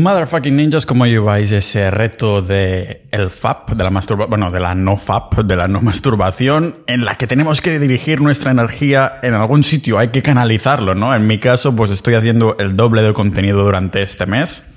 Motherfucking 0.00 0.56
ninjas, 0.56 0.86
¿cómo 0.86 1.04
lleváis 1.04 1.52
ese 1.52 1.90
reto 1.90 2.40
de 2.40 3.04
el 3.10 3.28
FAP, 3.28 3.72
de 3.72 3.84
la 3.84 3.90
masturbación, 3.90 4.30
bueno, 4.30 4.50
de 4.50 4.58
la 4.58 4.74
no 4.74 4.96
FAP, 4.96 5.40
de 5.40 5.56
la 5.56 5.68
no 5.68 5.82
masturbación, 5.82 6.78
en 6.86 7.04
la 7.04 7.16
que 7.16 7.26
tenemos 7.26 7.60
que 7.60 7.78
dirigir 7.78 8.22
nuestra 8.22 8.50
energía 8.50 9.18
en 9.22 9.34
algún 9.34 9.62
sitio, 9.62 9.98
hay 9.98 10.08
que 10.08 10.22
canalizarlo, 10.22 10.94
¿no? 10.94 11.14
En 11.14 11.26
mi 11.26 11.38
caso, 11.38 11.76
pues 11.76 11.90
estoy 11.90 12.14
haciendo 12.14 12.56
el 12.58 12.76
doble 12.76 13.02
de 13.02 13.12
contenido 13.12 13.62
durante 13.62 14.02
este 14.02 14.24
mes. 14.24 14.72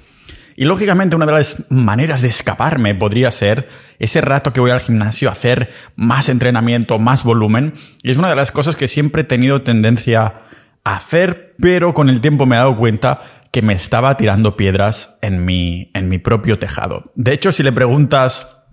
Y 0.57 0.65
lógicamente 0.65 1.15
una 1.15 1.25
de 1.25 1.31
las 1.31 1.71
maneras 1.71 2.21
de 2.21 2.27
escaparme 2.27 2.93
podría 2.93 3.31
ser 3.31 3.69
ese 3.99 4.19
rato 4.19 4.51
que 4.51 4.59
voy 4.59 4.71
al 4.71 4.81
gimnasio 4.81 5.29
a 5.29 5.31
hacer 5.31 5.71
más 5.95 6.27
entrenamiento, 6.27 6.99
más 6.99 7.23
volumen. 7.23 7.75
Y 8.01 8.11
es 8.11 8.17
una 8.17 8.29
de 8.29 8.35
las 8.35 8.51
cosas 8.51 8.75
que 8.75 8.89
siempre 8.89 9.21
he 9.21 9.25
tenido 9.25 9.61
tendencia 9.61 10.41
a 10.83 10.95
hacer, 10.97 11.55
pero 11.59 11.93
con 11.93 12.09
el 12.09 12.19
tiempo 12.19 12.45
me 12.45 12.57
he 12.57 12.59
dado 12.59 12.75
cuenta 12.75 13.21
que 13.53 13.61
me 13.61 13.73
estaba 13.73 14.17
tirando 14.17 14.57
piedras 14.57 15.19
en 15.21 15.45
mi, 15.45 15.91
en 15.93 16.09
mi 16.09 16.17
propio 16.17 16.57
tejado. 16.57 17.11
De 17.13 17.33
hecho, 17.33 17.51
si 17.51 17.61
le 17.61 17.71
preguntas 17.71 18.65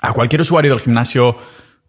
a 0.00 0.12
cualquier 0.12 0.42
usuario 0.42 0.70
del 0.70 0.80
gimnasio 0.80 1.36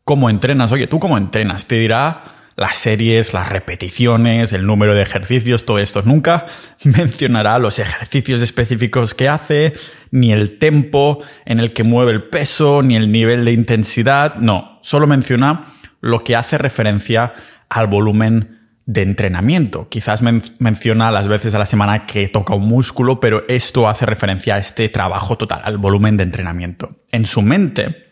cómo 0.03 0.27
entrenas, 0.27 0.71
oye, 0.71 0.87
¿tú 0.87 0.99
cómo 0.99 1.19
entrenas? 1.19 1.67
Te 1.67 1.75
dirá 1.75 2.23
las 2.55 2.77
series, 2.77 3.35
las 3.35 3.49
repeticiones, 3.49 4.53
el 4.53 4.65
número 4.65 4.95
de 4.95 5.03
ejercicios, 5.03 5.65
todo 5.65 5.77
esto. 5.77 6.01
Nunca 6.03 6.47
mencionará 6.83 7.59
los 7.59 7.77
ejercicios 7.77 8.41
específicos 8.41 9.13
que 9.13 9.29
hace, 9.29 9.75
ni 10.09 10.33
el 10.33 10.57
tempo 10.57 11.23
en 11.45 11.59
el 11.59 11.73
que 11.73 11.83
mueve 11.83 12.11
el 12.11 12.23
peso, 12.23 12.81
ni 12.81 12.95
el 12.95 13.11
nivel 13.11 13.45
de 13.45 13.51
intensidad. 13.51 14.37
No, 14.37 14.79
solo 14.81 15.05
menciona 15.05 15.75
lo 15.99 16.21
que 16.21 16.35
hace 16.35 16.57
referencia 16.57 17.33
al 17.69 17.85
volumen 17.85 18.60
de 18.91 19.03
entrenamiento. 19.03 19.87
Quizás 19.87 20.21
menciona 20.59 21.11
las 21.11 21.29
veces 21.29 21.55
a 21.55 21.59
la 21.59 21.65
semana 21.65 22.05
que 22.05 22.27
toca 22.27 22.53
un 22.53 22.67
músculo, 22.67 23.21
pero 23.21 23.45
esto 23.47 23.87
hace 23.87 24.05
referencia 24.05 24.55
a 24.55 24.57
este 24.57 24.89
trabajo 24.89 25.37
total, 25.37 25.61
al 25.63 25.77
volumen 25.77 26.17
de 26.17 26.23
entrenamiento. 26.23 26.97
En 27.11 27.25
su 27.25 27.41
mente, 27.41 28.09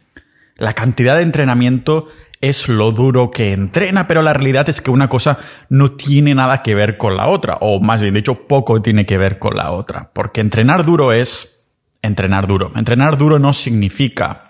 la 0.55 0.71
cantidad 0.71 1.17
de 1.17 1.23
entrenamiento 1.23 2.07
es 2.39 2.69
lo 2.69 2.93
duro 2.93 3.29
que 3.29 3.51
entrena, 3.51 4.07
pero 4.07 4.21
la 4.21 4.31
realidad 4.31 4.69
es 4.69 4.79
que 4.79 4.89
una 4.89 5.09
cosa 5.09 5.37
no 5.67 5.91
tiene 5.91 6.33
nada 6.33 6.63
que 6.63 6.75
ver 6.75 6.95
con 6.95 7.17
la 7.17 7.27
otra, 7.27 7.57
o 7.59 7.81
más 7.81 8.01
bien 8.01 8.13
dicho, 8.13 8.47
poco 8.47 8.81
tiene 8.81 9.05
que 9.05 9.17
ver 9.17 9.37
con 9.37 9.57
la 9.57 9.71
otra, 9.71 10.11
porque 10.13 10.39
entrenar 10.39 10.85
duro 10.85 11.11
es 11.11 11.67
entrenar 12.01 12.47
duro. 12.47 12.71
Entrenar 12.77 13.17
duro 13.17 13.37
no 13.37 13.51
significa 13.51 14.48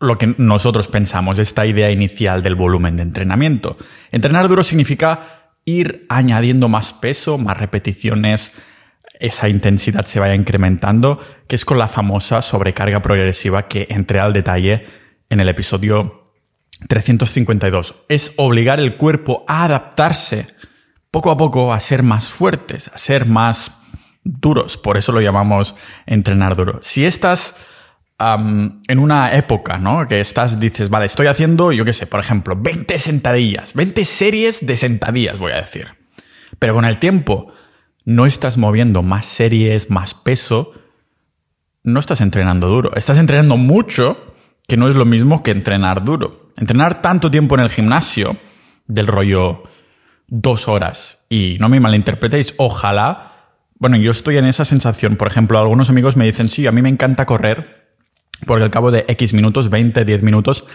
lo 0.00 0.18
que 0.18 0.34
nosotros 0.38 0.88
pensamos, 0.88 1.38
esta 1.38 1.66
idea 1.66 1.90
inicial 1.90 2.42
del 2.42 2.56
volumen 2.56 2.96
de 2.96 3.02
entrenamiento. 3.02 3.76
Entrenar 4.10 4.48
duro 4.48 4.62
significa 4.62 5.52
ir 5.64 6.04
añadiendo 6.08 6.68
más 6.68 6.92
peso, 6.92 7.38
más 7.38 7.56
repeticiones, 7.56 8.54
esa 9.20 9.48
intensidad 9.48 10.04
se 10.04 10.20
vaya 10.20 10.34
incrementando, 10.34 11.20
que 11.46 11.56
es 11.56 11.64
con 11.64 11.78
la 11.78 11.88
famosa 11.88 12.42
sobrecarga 12.42 13.00
progresiva 13.00 13.68
que 13.68 13.86
entré 13.90 14.20
al 14.20 14.32
detalle 14.32 14.86
en 15.30 15.40
el 15.40 15.48
episodio 15.48 16.32
352. 16.88 17.94
Es 18.08 18.34
obligar 18.36 18.80
el 18.80 18.96
cuerpo 18.96 19.44
a 19.46 19.64
adaptarse 19.64 20.46
poco 21.10 21.30
a 21.30 21.36
poco 21.36 21.72
a 21.72 21.80
ser 21.80 22.02
más 22.02 22.28
fuertes, 22.28 22.88
a 22.88 22.98
ser 22.98 23.24
más 23.24 23.78
duros. 24.24 24.76
Por 24.76 24.96
eso 24.96 25.12
lo 25.12 25.20
llamamos 25.20 25.76
entrenar 26.06 26.56
duro. 26.56 26.80
Si 26.82 27.04
en 28.18 28.98
una 28.98 29.34
época, 29.34 29.78
¿no? 29.78 30.06
Que 30.06 30.20
estás, 30.20 30.60
dices, 30.60 30.88
vale, 30.88 31.06
estoy 31.06 31.26
haciendo, 31.26 31.72
yo 31.72 31.84
qué 31.84 31.92
sé, 31.92 32.06
por 32.06 32.20
ejemplo, 32.20 32.56
20 32.56 32.98
sentadillas, 32.98 33.74
20 33.74 34.04
series 34.04 34.66
de 34.66 34.76
sentadillas, 34.76 35.38
voy 35.38 35.52
a 35.52 35.60
decir. 35.60 35.88
Pero 36.58 36.74
con 36.74 36.84
el 36.84 36.98
tiempo 36.98 37.52
no 38.04 38.26
estás 38.26 38.56
moviendo 38.56 39.02
más 39.02 39.26
series, 39.26 39.90
más 39.90 40.14
peso, 40.14 40.72
no 41.82 42.00
estás 42.00 42.20
entrenando 42.20 42.68
duro. 42.68 42.94
Estás 42.94 43.18
entrenando 43.18 43.56
mucho, 43.56 44.34
que 44.66 44.76
no 44.76 44.88
es 44.88 44.94
lo 44.94 45.04
mismo 45.04 45.42
que 45.42 45.50
entrenar 45.50 46.04
duro. 46.04 46.52
Entrenar 46.56 47.02
tanto 47.02 47.30
tiempo 47.30 47.56
en 47.56 47.62
el 47.62 47.70
gimnasio, 47.70 48.36
del 48.86 49.06
rollo 49.06 49.64
dos 50.26 50.68
horas, 50.68 51.24
y 51.28 51.56
no 51.60 51.68
me 51.68 51.80
malinterpretéis, 51.80 52.54
ojalá. 52.58 53.32
Bueno, 53.76 53.96
yo 53.96 54.12
estoy 54.12 54.38
en 54.38 54.46
esa 54.46 54.64
sensación. 54.64 55.16
Por 55.16 55.28
ejemplo, 55.28 55.58
algunos 55.58 55.90
amigos 55.90 56.16
me 56.16 56.24
dicen, 56.24 56.48
sí, 56.48 56.66
a 56.66 56.72
mí 56.72 56.80
me 56.80 56.88
encanta 56.88 57.26
correr, 57.26 57.83
porque 58.46 58.64
al 58.64 58.70
cabo 58.70 58.90
de 58.90 59.04
X 59.08 59.34
minutos, 59.34 59.70
20, 59.70 60.04
10 60.04 60.22
minutos, 60.22 60.66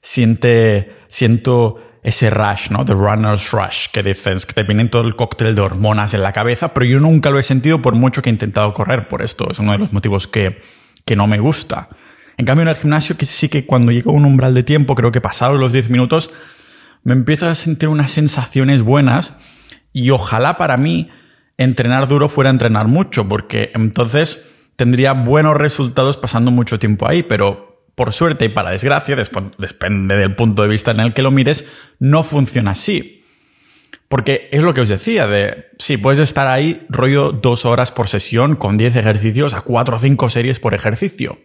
siente, 0.00 0.94
siento 1.08 1.78
ese 2.02 2.30
rush, 2.30 2.70
¿no? 2.70 2.84
The 2.84 2.94
runner's 2.94 3.50
rush, 3.50 3.88
que 3.92 4.02
dicen 4.02 4.38
que 4.38 4.52
te 4.52 4.62
viene 4.62 4.84
todo 4.86 5.02
el 5.02 5.16
cóctel 5.16 5.54
de 5.54 5.60
hormonas 5.60 6.14
en 6.14 6.22
la 6.22 6.32
cabeza, 6.32 6.72
pero 6.72 6.86
yo 6.86 7.00
nunca 7.00 7.30
lo 7.30 7.38
he 7.38 7.42
sentido 7.42 7.82
por 7.82 7.94
mucho 7.96 8.22
que 8.22 8.30
he 8.30 8.32
intentado 8.32 8.72
correr 8.72 9.08
por 9.08 9.22
esto. 9.22 9.50
Es 9.50 9.58
uno 9.58 9.72
de 9.72 9.78
los 9.78 9.92
motivos 9.92 10.28
que, 10.28 10.62
que 11.04 11.16
no 11.16 11.26
me 11.26 11.40
gusta. 11.40 11.88
En 12.36 12.46
cambio, 12.46 12.62
en 12.62 12.68
el 12.68 12.76
gimnasio, 12.76 13.16
que 13.16 13.26
sí 13.26 13.48
que 13.48 13.66
cuando 13.66 13.90
llego 13.90 14.12
a 14.12 14.14
un 14.14 14.24
umbral 14.24 14.54
de 14.54 14.62
tiempo, 14.62 14.94
creo 14.94 15.10
que 15.10 15.20
pasados 15.20 15.58
los 15.58 15.72
10 15.72 15.90
minutos, 15.90 16.32
me 17.02 17.14
empiezo 17.14 17.48
a 17.48 17.54
sentir 17.54 17.88
unas 17.88 18.12
sensaciones 18.12 18.82
buenas 18.82 19.38
y 19.92 20.10
ojalá 20.10 20.58
para 20.58 20.76
mí 20.76 21.10
entrenar 21.56 22.06
duro 22.06 22.28
fuera 22.28 22.50
entrenar 22.50 22.86
mucho, 22.86 23.28
porque 23.28 23.72
entonces 23.74 24.48
tendría 24.76 25.12
buenos 25.12 25.56
resultados 25.56 26.16
pasando 26.16 26.50
mucho 26.50 26.78
tiempo 26.78 27.08
ahí, 27.08 27.22
pero 27.22 27.84
por 27.94 28.12
suerte 28.12 28.44
y 28.44 28.48
para 28.50 28.70
desgracia, 28.70 29.16
depende 29.16 30.16
del 30.16 30.36
punto 30.36 30.62
de 30.62 30.68
vista 30.68 30.90
en 30.90 31.00
el 31.00 31.14
que 31.14 31.22
lo 31.22 31.30
mires, 31.30 31.66
no 31.98 32.22
funciona 32.22 32.72
así. 32.72 33.24
Porque 34.08 34.48
es 34.52 34.62
lo 34.62 34.74
que 34.74 34.82
os 34.82 34.88
decía, 34.88 35.26
de 35.26 35.66
sí, 35.78 35.96
puedes 35.96 36.20
estar 36.20 36.46
ahí 36.46 36.86
rollo 36.88 37.32
dos 37.32 37.64
horas 37.64 37.90
por 37.90 38.08
sesión 38.08 38.54
con 38.54 38.76
10 38.76 38.94
ejercicios 38.96 39.54
a 39.54 39.62
cuatro 39.62 39.96
o 39.96 39.98
cinco 39.98 40.30
series 40.30 40.60
por 40.60 40.74
ejercicio. 40.74 41.38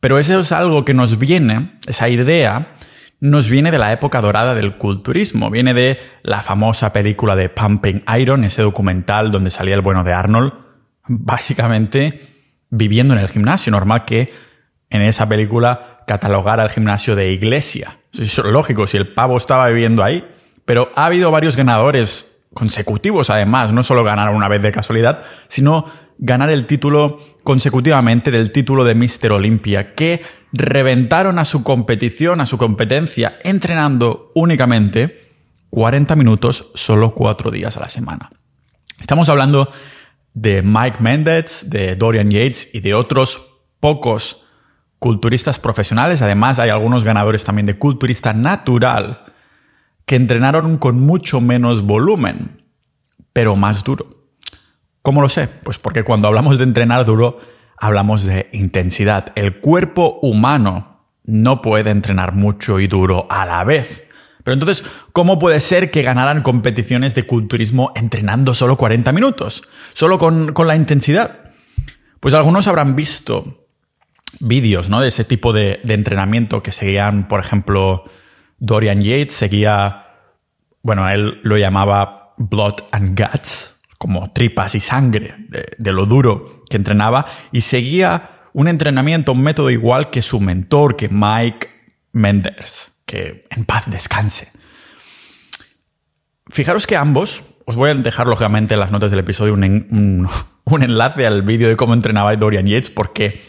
Pero 0.00 0.18
eso 0.18 0.40
es 0.40 0.52
algo 0.52 0.84
que 0.84 0.94
nos 0.94 1.18
viene, 1.18 1.78
esa 1.86 2.08
idea, 2.08 2.76
nos 3.20 3.48
viene 3.48 3.70
de 3.70 3.78
la 3.78 3.92
época 3.92 4.20
dorada 4.20 4.54
del 4.54 4.76
culturismo, 4.78 5.50
viene 5.50 5.74
de 5.74 6.00
la 6.22 6.42
famosa 6.42 6.92
película 6.92 7.36
de 7.36 7.48
Pumping 7.48 8.02
Iron, 8.18 8.44
ese 8.44 8.62
documental 8.62 9.30
donde 9.30 9.50
salía 9.50 9.74
el 9.74 9.80
bueno 9.80 10.02
de 10.04 10.12
Arnold, 10.12 10.52
básicamente 11.06 12.32
viviendo 12.70 13.14
en 13.14 13.20
el 13.20 13.28
gimnasio. 13.28 13.70
Normal 13.70 14.04
que 14.04 14.32
en 14.90 15.02
esa 15.02 15.28
película 15.28 15.98
catalogara 16.06 16.64
el 16.64 16.70
gimnasio 16.70 17.16
de 17.16 17.32
iglesia. 17.32 17.98
es 18.12 18.38
lógico, 18.38 18.86
si 18.86 18.96
el 18.96 19.08
pavo 19.08 19.36
estaba 19.36 19.68
viviendo 19.68 20.02
ahí. 20.02 20.26
Pero 20.64 20.92
ha 20.94 21.06
habido 21.06 21.30
varios 21.30 21.56
ganadores 21.56 22.44
consecutivos, 22.54 23.30
además, 23.30 23.72
no 23.72 23.82
solo 23.82 24.04
ganar 24.04 24.30
una 24.30 24.48
vez 24.48 24.62
de 24.62 24.72
casualidad, 24.72 25.22
sino 25.48 25.86
ganar 26.18 26.50
el 26.50 26.66
título 26.66 27.18
consecutivamente 27.42 28.30
del 28.30 28.52
título 28.52 28.84
de 28.84 28.94
Mr. 28.94 29.32
Olympia, 29.32 29.94
que 29.94 30.22
reventaron 30.52 31.38
a 31.38 31.44
su 31.44 31.64
competición, 31.64 32.40
a 32.40 32.46
su 32.46 32.58
competencia, 32.58 33.38
entrenando 33.42 34.30
únicamente 34.34 35.32
40 35.70 36.14
minutos 36.16 36.70
solo 36.74 37.14
cuatro 37.14 37.50
días 37.50 37.76
a 37.76 37.80
la 37.80 37.88
semana. 37.88 38.30
Estamos 39.00 39.28
hablando 39.28 39.72
de 40.34 40.62
Mike 40.62 40.98
Mendez, 41.00 41.68
de 41.68 41.96
Dorian 41.96 42.30
Yates 42.30 42.74
y 42.74 42.80
de 42.80 42.94
otros 42.94 43.50
pocos 43.80 44.44
culturistas 44.98 45.58
profesionales. 45.58 46.22
Además, 46.22 46.58
hay 46.58 46.70
algunos 46.70 47.04
ganadores 47.04 47.44
también 47.44 47.66
de 47.66 47.78
culturista 47.78 48.32
natural 48.32 49.24
que 50.06 50.16
entrenaron 50.16 50.78
con 50.78 51.00
mucho 51.00 51.40
menos 51.40 51.82
volumen, 51.82 52.62
pero 53.32 53.56
más 53.56 53.84
duro. 53.84 54.06
¿Cómo 55.02 55.20
lo 55.20 55.28
sé? 55.28 55.48
Pues 55.48 55.78
porque 55.78 56.04
cuando 56.04 56.28
hablamos 56.28 56.58
de 56.58 56.64
entrenar 56.64 57.04
duro, 57.04 57.40
hablamos 57.76 58.24
de 58.24 58.48
intensidad. 58.52 59.32
El 59.34 59.58
cuerpo 59.60 60.20
humano 60.22 61.06
no 61.24 61.62
puede 61.62 61.90
entrenar 61.90 62.34
mucho 62.34 62.78
y 62.78 62.86
duro 62.86 63.26
a 63.28 63.44
la 63.46 63.64
vez. 63.64 64.06
Pero 64.44 64.54
entonces, 64.54 64.84
¿cómo 65.12 65.38
puede 65.38 65.60
ser 65.60 65.90
que 65.90 66.02
ganaran 66.02 66.42
competiciones 66.42 67.14
de 67.14 67.24
culturismo 67.24 67.92
entrenando 67.94 68.54
solo 68.54 68.76
40 68.76 69.12
minutos? 69.12 69.62
Solo 69.92 70.18
con, 70.18 70.52
la 70.66 70.76
intensidad. 70.76 71.52
Pues 72.20 72.34
algunos 72.34 72.66
habrán 72.66 72.96
visto 72.96 73.66
vídeos 74.40 74.88
¿no? 74.88 75.00
de 75.00 75.08
ese 75.08 75.24
tipo 75.24 75.52
de, 75.52 75.80
de, 75.84 75.94
entrenamiento 75.94 76.62
que 76.62 76.72
seguían, 76.72 77.28
por 77.28 77.40
ejemplo, 77.40 78.04
Dorian 78.58 79.02
Yates 79.02 79.34
seguía, 79.34 80.06
bueno, 80.82 81.08
él 81.08 81.40
lo 81.42 81.56
llamaba 81.56 82.34
blood 82.38 82.76
and 82.90 83.18
guts, 83.18 83.80
como 83.98 84.32
tripas 84.32 84.74
y 84.74 84.80
sangre 84.80 85.34
de, 85.48 85.66
de 85.78 85.92
lo 85.92 86.06
duro 86.06 86.64
que 86.68 86.76
entrenaba, 86.76 87.26
y 87.52 87.60
seguía 87.60 88.48
un 88.52 88.66
entrenamiento, 88.68 89.32
un 89.32 89.42
método 89.42 89.70
igual 89.70 90.10
que 90.10 90.22
su 90.22 90.40
mentor, 90.40 90.96
que 90.96 91.08
Mike 91.08 91.68
Menders 92.12 92.91
que 93.06 93.44
en 93.50 93.64
paz 93.64 93.90
descanse. 93.90 94.52
Fijaros 96.50 96.86
que 96.86 96.96
ambos, 96.96 97.42
os 97.64 97.76
voy 97.76 97.90
a 97.90 97.94
dejar 97.94 98.26
lógicamente 98.26 98.74
en 98.74 98.80
las 98.80 98.90
notas 98.90 99.10
del 99.10 99.20
episodio 99.20 99.54
un, 99.54 100.28
enlace 100.66 101.26
al 101.26 101.42
vídeo 101.42 101.68
de 101.68 101.76
cómo 101.76 101.94
entrenaba 101.94 102.34
Dorian 102.36 102.66
Yates, 102.66 102.90
porque 102.90 103.42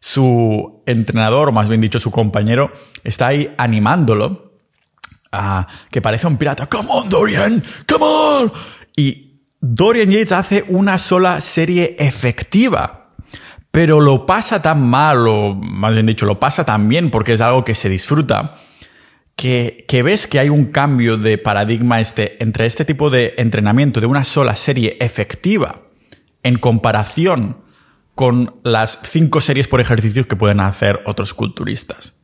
su 0.00 0.82
entrenador, 0.86 1.48
o 1.48 1.52
más 1.52 1.68
bien 1.68 1.80
dicho 1.80 2.00
su 2.00 2.10
compañero, 2.10 2.72
está 3.04 3.28
ahí 3.28 3.52
animándolo, 3.58 4.52
a 5.32 5.66
que 5.90 6.00
parece 6.00 6.26
un 6.26 6.36
pirata. 6.36 6.66
¡Come 6.66 6.88
on, 6.90 7.10
Dorian! 7.10 7.62
¡Come 7.86 8.04
on! 8.04 8.52
Y 8.96 9.42
Dorian 9.60 10.10
Yates 10.10 10.32
hace 10.32 10.64
una 10.68 10.98
sola 10.98 11.40
serie 11.40 11.96
efectiva, 11.98 13.10
pero 13.70 14.00
lo 14.00 14.24
pasa 14.24 14.62
tan 14.62 14.88
mal, 14.88 15.26
o 15.26 15.54
más 15.54 15.92
bien 15.92 16.06
dicho, 16.06 16.26
lo 16.26 16.40
pasa 16.40 16.64
tan 16.64 16.88
bien 16.88 17.10
porque 17.10 17.34
es 17.34 17.40
algo 17.40 17.64
que 17.64 17.74
se 17.74 17.88
disfruta, 17.88 18.56
que, 19.38 19.84
que 19.86 20.02
ves 20.02 20.26
que 20.26 20.40
hay 20.40 20.48
un 20.48 20.64
cambio 20.64 21.16
de 21.16 21.38
paradigma 21.38 22.00
este, 22.00 22.42
entre 22.42 22.66
este 22.66 22.84
tipo 22.84 23.08
de 23.08 23.34
entrenamiento 23.38 24.00
de 24.00 24.06
una 24.06 24.24
sola 24.24 24.56
serie 24.56 24.96
efectiva 24.98 25.82
en 26.42 26.58
comparación 26.58 27.58
con 28.16 28.56
las 28.64 28.98
cinco 29.04 29.40
series 29.40 29.68
por 29.68 29.80
ejercicio 29.80 30.26
que 30.26 30.34
pueden 30.34 30.58
hacer 30.58 31.02
otros 31.06 31.34
culturistas. 31.34 32.14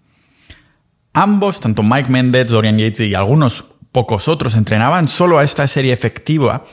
Ambos, 1.12 1.60
tanto 1.60 1.84
Mike 1.84 2.10
Mendez, 2.10 2.48
Dorian 2.48 2.78
Yates 2.78 3.06
y 3.06 3.14
algunos 3.14 3.64
pocos 3.92 4.26
otros, 4.26 4.56
entrenaban 4.56 5.06
solo 5.06 5.38
a 5.38 5.44
esta 5.44 5.68
serie 5.68 5.92
efectiva, 5.92 6.64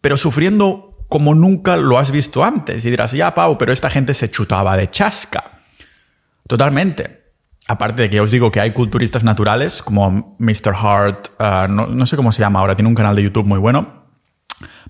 pero 0.00 0.16
sufriendo 0.16 1.04
como 1.08 1.34
nunca 1.34 1.76
lo 1.76 1.98
has 1.98 2.12
visto 2.12 2.44
antes. 2.44 2.84
Y 2.84 2.90
dirás, 2.90 3.10
ya, 3.10 3.34
Pau, 3.34 3.58
pero 3.58 3.72
esta 3.72 3.90
gente 3.90 4.14
se 4.14 4.30
chutaba 4.30 4.76
de 4.76 4.88
chasca. 4.88 5.62
Totalmente. 6.46 7.23
Aparte 7.66 8.02
de 8.02 8.10
que 8.10 8.20
os 8.20 8.30
digo 8.30 8.50
que 8.50 8.60
hay 8.60 8.72
culturistas 8.72 9.24
naturales, 9.24 9.82
como 9.82 10.36
Mr. 10.38 10.74
Hart, 10.74 11.28
uh, 11.40 11.66
no, 11.66 12.04
sé 12.04 12.16
cómo 12.16 12.30
se 12.30 12.40
llama 12.40 12.60
ahora, 12.60 12.76
tiene 12.76 12.88
un 12.88 12.94
canal 12.94 13.16
de 13.16 13.22
YouTube 13.22 13.46
muy 13.46 13.58
bueno, 13.58 14.04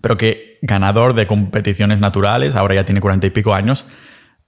pero 0.00 0.16
que 0.16 0.58
ganador 0.60 1.14
de 1.14 1.26
competiciones 1.26 2.00
naturales, 2.00 2.56
ahora 2.56 2.74
ya 2.74 2.84
tiene 2.84 3.00
cuarenta 3.00 3.28
y 3.28 3.30
pico 3.30 3.54
años, 3.54 3.86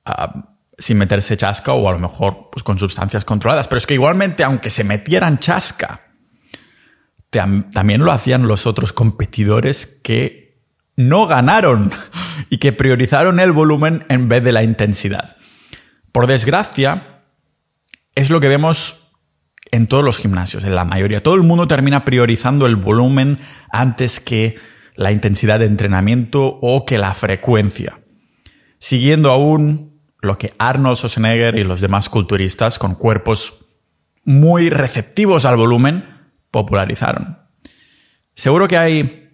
uh, 0.07 0.41
sin 0.77 0.99
meterse 0.99 1.37
chasca 1.37 1.73
o 1.73 1.89
a 1.89 1.93
lo 1.93 2.01
mejor 2.01 2.51
pues, 2.51 2.65
con 2.65 2.79
sustancias 2.79 3.25
controladas. 3.25 3.69
Pero 3.69 3.79
es 3.79 3.87
que 3.87 3.95
igualmente, 3.95 4.43
aunque 4.43 4.71
se 4.71 4.83
metieran 4.83 5.39
chasca, 5.39 6.03
también 7.31 8.05
lo 8.05 8.13
hacían 8.13 8.49
los 8.49 8.67
otros 8.67 8.93
competidores 8.93 10.01
que 10.03 10.65
no 10.97 11.27
ganaron 11.27 11.93
y 12.51 12.59
que 12.59 12.73
priorizaron 12.73 13.39
el 13.39 13.53
volumen 13.53 14.05
en 14.09 14.29
vez 14.29 14.43
de 14.43 14.53
la 14.53 14.65
intensidad. 14.65 15.37
Por 16.13 16.27
desgracia, 16.27 17.16
es 18.17 18.31
lo 18.31 18.41
que 18.41 18.49
vemos 18.49 19.07
en 19.71 19.87
todos 19.87 20.03
los 20.03 20.19
gimnasios, 20.19 20.65
en 20.65 20.75
la 20.75 20.85
mayoría. 20.85 21.23
Todo 21.23 21.35
el 21.35 21.43
mundo 21.43 21.69
termina 21.69 22.05
priorizando 22.05 22.67
el 22.67 22.77
volumen 22.77 23.39
antes 23.71 24.19
que 24.21 24.59
la 24.97 25.13
intensidad 25.13 25.61
de 25.61 25.67
entrenamiento 25.67 26.59
o 26.61 26.85
que 26.85 26.99
la 26.99 27.15
frecuencia. 27.15 28.01
Siguiendo 28.79 29.31
aún 29.31 30.01
lo 30.21 30.39
que 30.39 30.55
Arnold 30.59 30.97
Schwarzenegger 30.97 31.57
y 31.57 31.65
los 31.65 31.81
demás 31.81 32.09
culturistas 32.09 32.79
con 32.79 32.95
cuerpos 32.95 33.67
muy 34.25 34.71
receptivos 34.71 35.45
al 35.45 35.57
volumen 35.57 36.33
popularizaron. 36.51 37.39
Seguro 38.35 38.67
que 38.67 38.79
hay 38.79 39.31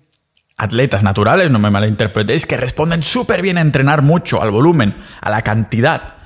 atletas 0.57 1.03
naturales, 1.03 1.51
no 1.51 1.59
me 1.59 1.71
malinterpretéis, 1.71 2.47
que 2.47 2.57
responden 2.57 3.03
súper 3.03 3.43
bien 3.43 3.59
a 3.59 3.63
entrenar 3.63 4.03
mucho, 4.03 4.43
al 4.43 4.51
volumen, 4.51 4.97
a 5.21 5.31
la 5.31 5.43
cantidad. 5.43 6.17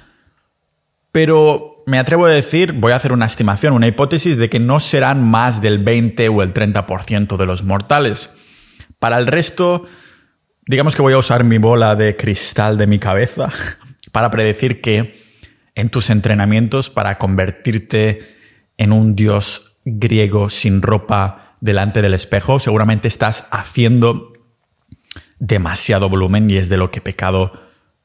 Pero 1.12 1.75
me 1.87 2.00
atrevo 2.00 2.27
a 2.27 2.31
decir, 2.31 2.73
voy 2.73 2.93
a 2.93 2.97
hacer 2.97 3.12
una 3.12 3.27
estimación, 3.27 3.73
una 3.73 3.87
hipótesis 3.87 4.37
de 4.37 4.50
que 4.50 4.59
no 4.59 4.81
serán 4.81 5.25
más 5.25 5.62
del 5.62 5.79
20 5.79 6.29
o 6.29 6.43
el 6.43 6.53
30% 6.53 7.37
de 7.37 7.47
los 7.47 7.62
mortales. 7.62 8.37
Para 8.99 9.19
el 9.19 9.29
resto, 9.29 9.85
digamos 10.67 10.97
que 10.97 11.03
voy 11.03 11.12
a 11.12 11.19
usar 11.19 11.44
mi 11.44 11.59
bola 11.59 11.94
de 11.94 12.17
cristal 12.17 12.77
de 12.77 12.88
mi 12.88 12.99
cabeza 12.99 13.53
para 14.12 14.31
predecir 14.31 14.81
que 14.81 15.25
en 15.77 15.88
tus 15.88 16.11
entrenamientos, 16.11 16.91
para 16.91 17.19
convertirte 17.19 18.21
en 18.79 18.93
un 18.93 19.15
dios 19.15 19.77
griego 19.85 20.50
sin 20.50 20.83
ropa 20.83 21.56
delante 21.61 22.03
del 22.03 22.15
espejo, 22.15 22.59
seguramente 22.59 23.06
estás 23.06 23.47
haciendo 23.53 24.33
demasiado 25.38 26.09
volumen 26.09 26.50
y 26.50 26.56
es 26.56 26.69
de 26.69 26.79
lo 26.79 26.91
que 26.91 26.99
he 26.99 27.03
pecado 27.03 27.53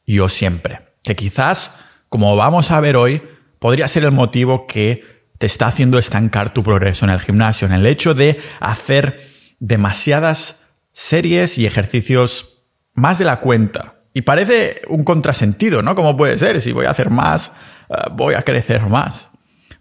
yo 0.06 0.30
siempre. 0.30 0.82
Que 1.02 1.16
quizás, 1.16 1.80
como 2.10 2.36
vamos 2.36 2.70
a 2.70 2.80
ver 2.80 2.96
hoy, 2.96 3.24
podría 3.62 3.88
ser 3.88 4.04
el 4.04 4.12
motivo 4.12 4.66
que 4.66 5.04
te 5.38 5.46
está 5.46 5.68
haciendo 5.68 6.00
estancar 6.00 6.52
tu 6.52 6.64
progreso 6.64 7.06
en 7.06 7.12
el 7.12 7.20
gimnasio, 7.20 7.68
en 7.68 7.74
el 7.74 7.86
hecho 7.86 8.16
de 8.16 8.42
hacer 8.60 9.22
demasiadas 9.60 10.74
series 10.92 11.60
y 11.60 11.68
ejercicios 11.68 12.64
más 12.96 13.20
de 13.20 13.26
la 13.26 13.40
cuenta. 13.40 14.02
Y 14.14 14.24
parece 14.24 14.82
un 14.90 15.04
contrasentido, 15.04 15.84
¿no? 15.84 15.94
¿Cómo 15.94 16.18
puede 16.18 16.40
ser? 16.40 16.60
Si 16.60 16.72
voy 16.72 16.88
a 16.88 16.92
hacer 16.92 17.12
más, 17.12 17.52
eh, 17.90 17.94
voy 18.12 18.34
a 18.34 18.42
crecer 18.42 18.82
más 18.88 19.30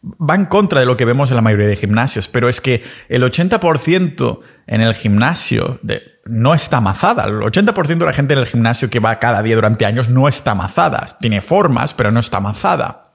va 0.02 0.34
en 0.34 0.46
contra 0.46 0.80
de 0.80 0.86
lo 0.86 0.96
que 0.96 1.04
vemos 1.04 1.30
en 1.30 1.36
la 1.36 1.42
mayoría 1.42 1.66
de 1.66 1.76
gimnasios, 1.76 2.28
pero 2.28 2.48
es 2.48 2.60
que 2.60 2.82
el 3.08 3.22
80% 3.22 4.40
en 4.66 4.80
el 4.80 4.94
gimnasio 4.94 5.78
no 6.24 6.54
está 6.54 6.78
amazada. 6.78 7.24
El 7.24 7.40
80% 7.40 7.98
de 7.98 8.06
la 8.06 8.12
gente 8.12 8.32
en 8.32 8.40
el 8.40 8.46
gimnasio 8.46 8.88
que 8.88 8.98
va 8.98 9.18
cada 9.18 9.42
día 9.42 9.56
durante 9.56 9.84
años 9.84 10.08
no 10.08 10.26
está 10.28 10.52
amazada. 10.52 11.06
Tiene 11.20 11.40
formas, 11.40 11.92
pero 11.92 12.10
no 12.10 12.20
está 12.20 12.38
amazada. 12.38 13.09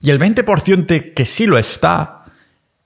Y 0.00 0.10
el 0.10 0.20
20% 0.20 1.14
que 1.14 1.24
sí 1.24 1.46
lo 1.46 1.58
está 1.58 2.24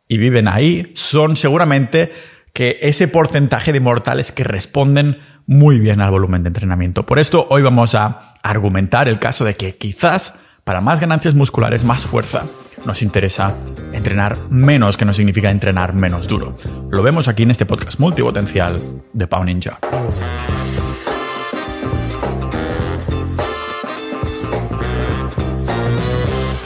y 0.09 0.19
viven 0.19 0.49
ahí 0.49 0.93
son 0.95 1.37
seguramente 1.37 2.13
que 2.53 2.79
ese 2.83 3.09
porcentaje 3.09 3.73
de 3.73 3.81
mortales 3.81 4.33
que 4.33 4.45
responden 4.45 5.19
muy 5.47 5.79
bien 5.79 6.01
al 6.01 6.11
volumen 6.11 6.43
de 6.43 6.49
entrenamiento. 6.49 7.07
Por 7.07 7.19
esto 7.19 7.47
hoy 7.51 7.63
vamos 7.63 7.95
a 7.95 8.33
argumentar 8.43 9.09
el 9.09 9.19
caso 9.19 9.45
de 9.45 9.55
que 9.55 9.77
quizás 9.77 10.41
para 10.65 10.81
más 10.81 11.01
ganancias 11.01 11.35
musculares, 11.35 11.85
más 11.85 12.05
fuerza, 12.05 12.45
nos 12.85 13.03
interesa 13.03 13.57
entrenar 13.93 14.37
menos, 14.51 14.97
que 14.97 15.05
no 15.05 15.13
significa 15.13 15.51
entrenar 15.51 15.93
menos 15.95 16.29
duro. 16.29 16.57
Lo 16.91 17.03
vemos 17.03 17.27
aquí 17.27 17.43
en 17.43 17.51
este 17.51 17.67
podcast 17.67 17.99
multipotencial 17.99 18.79
de 19.13 19.27
Pau 19.27 19.45
Ninja. 19.45 19.79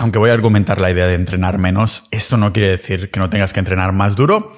Aunque 0.07 0.21
voy 0.21 0.31
a 0.31 0.35
argumentar 0.35 0.81
la 0.81 0.93
idea 0.93 1.09
de 1.09 1.15
entrenar 1.17 1.59
menos, 1.59 2.05
esto 2.13 2.37
no 2.37 2.53
quiere 2.53 2.69
decir 2.71 3.11
que 3.11 3.19
no 3.19 3.29
tengas 3.29 3.53
que 3.53 3.59
entrenar 3.59 3.93
más 3.93 4.15
duro 4.15 4.57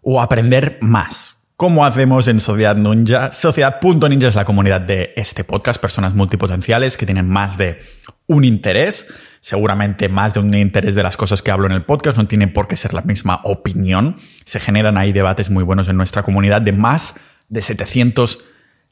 o 0.00 0.22
aprender 0.22 0.78
más. 0.80 1.36
¿Cómo 1.56 1.84
hacemos 1.84 2.26
en 2.26 2.40
Sociedad 2.40 2.74
Ninja? 2.74 3.30
Sociedad.ninja 3.32 4.28
es 4.28 4.34
la 4.34 4.46
comunidad 4.46 4.80
de 4.80 5.12
este 5.14 5.44
podcast, 5.44 5.78
personas 5.78 6.14
multipotenciales 6.14 6.96
que 6.96 7.04
tienen 7.04 7.28
más 7.28 7.58
de 7.58 7.82
un 8.28 8.44
interés, 8.44 9.12
seguramente 9.40 10.08
más 10.08 10.32
de 10.32 10.40
un 10.40 10.54
interés 10.54 10.94
de 10.94 11.02
las 11.02 11.18
cosas 11.18 11.42
que 11.42 11.50
hablo 11.50 11.66
en 11.66 11.72
el 11.72 11.84
podcast, 11.84 12.16
no 12.16 12.26
tiene 12.26 12.48
por 12.48 12.66
qué 12.66 12.78
ser 12.78 12.94
la 12.94 13.02
misma 13.02 13.42
opinión. 13.44 14.16
Se 14.46 14.58
generan 14.58 14.96
ahí 14.96 15.12
debates 15.12 15.50
muy 15.50 15.64
buenos 15.64 15.88
en 15.88 15.98
nuestra 15.98 16.22
comunidad 16.22 16.62
de 16.62 16.72
más 16.72 17.20
de 17.50 17.60
700 17.60 18.42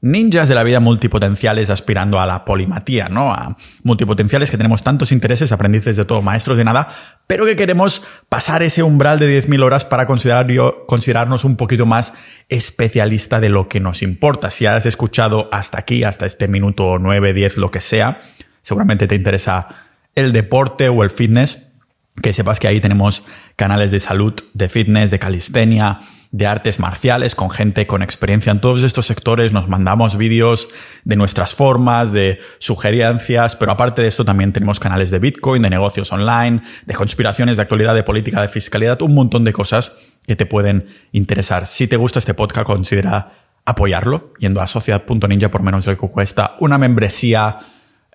ninjas 0.01 0.49
de 0.49 0.55
la 0.55 0.63
vida 0.63 0.81
multipotenciales 0.81 1.71
aspirando 1.71 2.21
a 2.21 2.27
la 2.27 2.45
polimatía, 2.45 3.09
¿no? 3.09 3.33
A 3.33 3.57
multipotenciales 3.83 4.51
que 4.51 4.57
tenemos 4.57 4.83
tantos 4.83 5.11
intereses, 5.11 5.53
aprendices 5.53 5.97
de 5.97 6.05
todo, 6.05 6.23
maestros 6.23 6.59
de 6.59 6.65
nada, 6.65 6.93
pero 7.27 7.47
que 7.47 7.57
queremos 7.57 8.03
pasar 8.29 8.63
ese 8.63 8.83
umbral 8.83 9.19
de 9.19 9.43
10.000 9.43 9.65
horas 9.65 9.85
para 9.85 10.07
considerar, 10.07 10.47
considerarnos 10.87 11.45
un 11.45 11.57
poquito 11.57 11.87
más 11.87 12.15
especialista 12.49 13.41
de 13.41 13.49
lo 13.49 13.69
que 13.69 13.81
nos 13.81 14.03
importa. 14.03 14.51
Si 14.51 14.67
has 14.67 14.87
escuchado 14.87 15.49
hasta 15.51 15.79
aquí, 15.79 16.05
hasta 16.05 16.27
este 16.27 16.47
minuto 16.47 16.99
9, 16.99 17.33
10, 17.33 17.57
lo 17.57 17.71
que 17.71 17.81
sea, 17.81 18.21
seguramente 18.63 19.07
te 19.09 19.15
interesa 19.15 19.69
el 20.15 20.33
deporte 20.33 20.89
o 20.89 21.03
el 21.03 21.11
fitness, 21.11 21.73
que 22.23 22.33
sepas 22.33 22.61
que 22.61 22.69
ahí 22.69 22.81
tenemos 22.81 23.25
canales 23.57 23.91
de 23.91 24.01
salud, 24.01 24.35
de 24.55 24.69
fitness, 24.69 25.11
de 25.11 25.19
calistenia, 25.19 26.01
de 26.31 26.47
artes 26.47 26.81
marciales 26.81 27.35
con 27.35 27.51
gente 27.51 27.87
con 27.87 28.03
experiencia 28.03 28.51
en 28.51 28.61
todos 28.61 28.83
estos 28.83 29.07
sectores. 29.07 29.53
Nos 29.53 29.69
mandamos 29.69 30.17
vídeos 30.17 30.69
de 31.05 31.17
nuestras 31.17 31.55
formas, 31.55 32.13
de 32.13 32.41
sugerencias, 32.59 33.57
pero 33.57 33.73
aparte 33.73 34.03
de 34.03 34.09
esto 34.09 34.25
también 34.25 34.53
tenemos 34.53 34.81
canales 34.81 35.11
de 35.11 35.19
Bitcoin, 35.19 35.63
de 35.63 35.71
negocios 35.71 36.13
online, 36.13 36.63
de 36.85 36.95
conspiraciones, 36.95 37.57
de 37.57 37.63
actualidad, 37.63 37.95
de 37.95 38.03
política, 38.03 38.43
de 38.43 38.49
fiscalidad, 38.49 39.01
un 39.03 39.15
montón 39.15 39.45
de 39.45 39.53
cosas 39.53 39.97
que 40.27 40.37
te 40.37 40.47
pueden 40.47 40.89
interesar. 41.13 41.67
Si 41.67 41.87
te 41.87 41.97
gusta 41.97 42.19
este 42.19 42.35
podcast, 42.35 42.67
considera 42.67 43.33
apoyarlo 43.65 44.33
yendo 44.39 44.61
a 44.61 44.67
sociedad.ninja 44.67 45.51
por 45.51 45.63
menos 45.63 45.85
de 45.85 45.93
lo 45.93 45.99
que 45.99 46.09
cuesta 46.09 46.57
una 46.61 46.79
membresía 46.79 47.59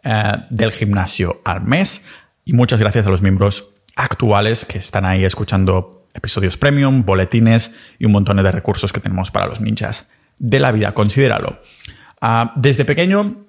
eh, 0.03 0.33
del 0.49 0.71
gimnasio 0.71 1.41
al 1.45 1.61
mes. 1.61 2.07
Y 2.45 2.53
muchas 2.53 2.79
gracias 2.79 3.05
a 3.05 3.09
los 3.09 3.21
miembros 3.21 3.69
actuales 3.95 4.65
que 4.65 4.77
están 4.77 5.05
ahí 5.05 5.25
escuchando 5.25 6.00
episodios 6.13 6.57
premium, 6.57 7.03
boletines 7.05 7.75
y 7.99 8.05
un 8.05 8.11
montón 8.11 8.37
de 8.37 8.51
recursos 8.51 8.91
que 8.91 8.99
tenemos 8.99 9.31
para 9.31 9.47
los 9.47 9.61
ninjas 9.61 10.15
de 10.39 10.59
la 10.59 10.71
vida. 10.71 10.93
Considéralo. 10.93 11.61
Ah, 12.19 12.53
desde 12.55 12.85
pequeño, 12.85 13.45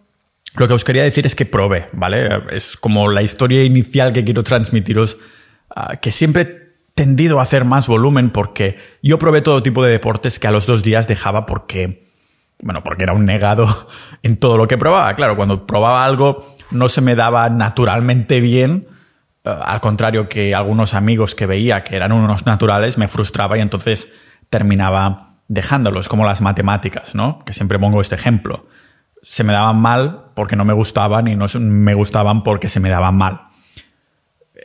lo 0.56 0.68
que 0.68 0.74
os 0.74 0.84
quería 0.84 1.02
decir 1.02 1.26
es 1.26 1.34
que 1.34 1.46
probé, 1.46 1.88
¿vale? 1.92 2.42
Es 2.50 2.76
como 2.76 3.08
la 3.08 3.22
historia 3.22 3.64
inicial 3.64 4.12
que 4.12 4.24
quiero 4.24 4.42
transmitiros, 4.42 5.18
ah, 5.74 5.96
que 5.96 6.10
siempre 6.10 6.42
he 6.42 6.62
tendido 6.94 7.40
a 7.40 7.42
hacer 7.42 7.64
más 7.64 7.86
volumen 7.86 8.30
porque 8.30 8.78
yo 9.02 9.18
probé 9.18 9.40
todo 9.40 9.62
tipo 9.62 9.82
de 9.82 9.90
deportes 9.90 10.38
que 10.38 10.46
a 10.46 10.50
los 10.50 10.66
dos 10.66 10.82
días 10.82 11.08
dejaba 11.08 11.46
porque, 11.46 12.10
bueno, 12.60 12.84
porque 12.84 13.04
era 13.04 13.14
un 13.14 13.24
negado 13.24 13.88
en 14.22 14.36
todo 14.36 14.56
lo 14.58 14.68
que 14.68 14.78
probaba. 14.78 15.14
Claro, 15.16 15.36
cuando 15.36 15.66
probaba 15.66 16.04
algo 16.04 16.56
no 16.70 16.88
se 16.88 17.00
me 17.00 17.14
daba 17.14 17.50
naturalmente 17.50 18.40
bien, 18.40 18.86
eh, 19.44 19.50
al 19.62 19.80
contrario 19.80 20.28
que 20.28 20.54
algunos 20.54 20.94
amigos 20.94 21.34
que 21.34 21.46
veía 21.46 21.84
que 21.84 21.96
eran 21.96 22.12
unos 22.12 22.46
naturales, 22.46 22.98
me 22.98 23.08
frustraba 23.08 23.58
y 23.58 23.60
entonces 23.60 24.12
terminaba 24.50 25.36
dejándolos, 25.48 26.08
como 26.08 26.24
las 26.24 26.40
matemáticas, 26.40 27.14
¿no? 27.14 27.44
Que 27.44 27.52
siempre 27.52 27.78
pongo 27.78 28.00
este 28.00 28.14
ejemplo. 28.14 28.66
Se 29.22 29.44
me 29.44 29.52
daban 29.52 29.76
mal 29.76 30.30
porque 30.34 30.56
no 30.56 30.64
me 30.64 30.72
gustaban 30.72 31.28
y 31.28 31.36
no 31.36 31.46
me 31.58 31.94
gustaban 31.94 32.42
porque 32.42 32.68
se 32.68 32.80
me 32.80 32.88
daban 32.88 33.16
mal. 33.16 33.48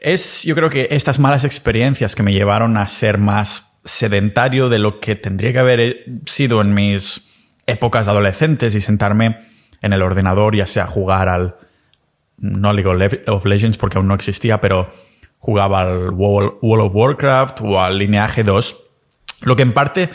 Es, 0.01 0.43
yo 0.43 0.55
creo 0.55 0.69
que 0.69 0.87
estas 0.91 1.19
malas 1.19 1.43
experiencias 1.43 2.15
que 2.15 2.23
me 2.23 2.33
llevaron 2.33 2.77
a 2.77 2.87
ser 2.87 3.17
más 3.17 3.75
sedentario 3.83 4.69
de 4.69 4.79
lo 4.79 4.99
que 4.99 5.15
tendría 5.15 5.53
que 5.53 5.59
haber 5.59 6.05
sido 6.25 6.61
en 6.61 6.73
mis 6.73 7.27
épocas 7.65 8.07
adolescentes 8.07 8.75
y 8.75 8.81
sentarme 8.81 9.47
en 9.81 9.93
el 9.93 10.01
ordenador, 10.01 10.55
ya 10.55 10.65
sea 10.65 10.87
jugar 10.87 11.29
al, 11.29 11.57
no 12.37 12.73
League 12.73 13.23
of 13.27 13.45
Legends 13.45 13.77
porque 13.77 13.97
aún 13.97 14.07
no 14.07 14.15
existía, 14.15 14.61
pero 14.61 14.91
jugaba 15.39 15.81
al 15.81 16.09
World 16.11 16.57
of 16.61 16.95
Warcraft 16.95 17.61
o 17.61 17.81
al 17.81 17.97
Lineage 17.97 18.43
2. 18.43 18.83
Lo 19.43 19.55
que 19.55 19.63
en 19.63 19.73
parte 19.73 20.09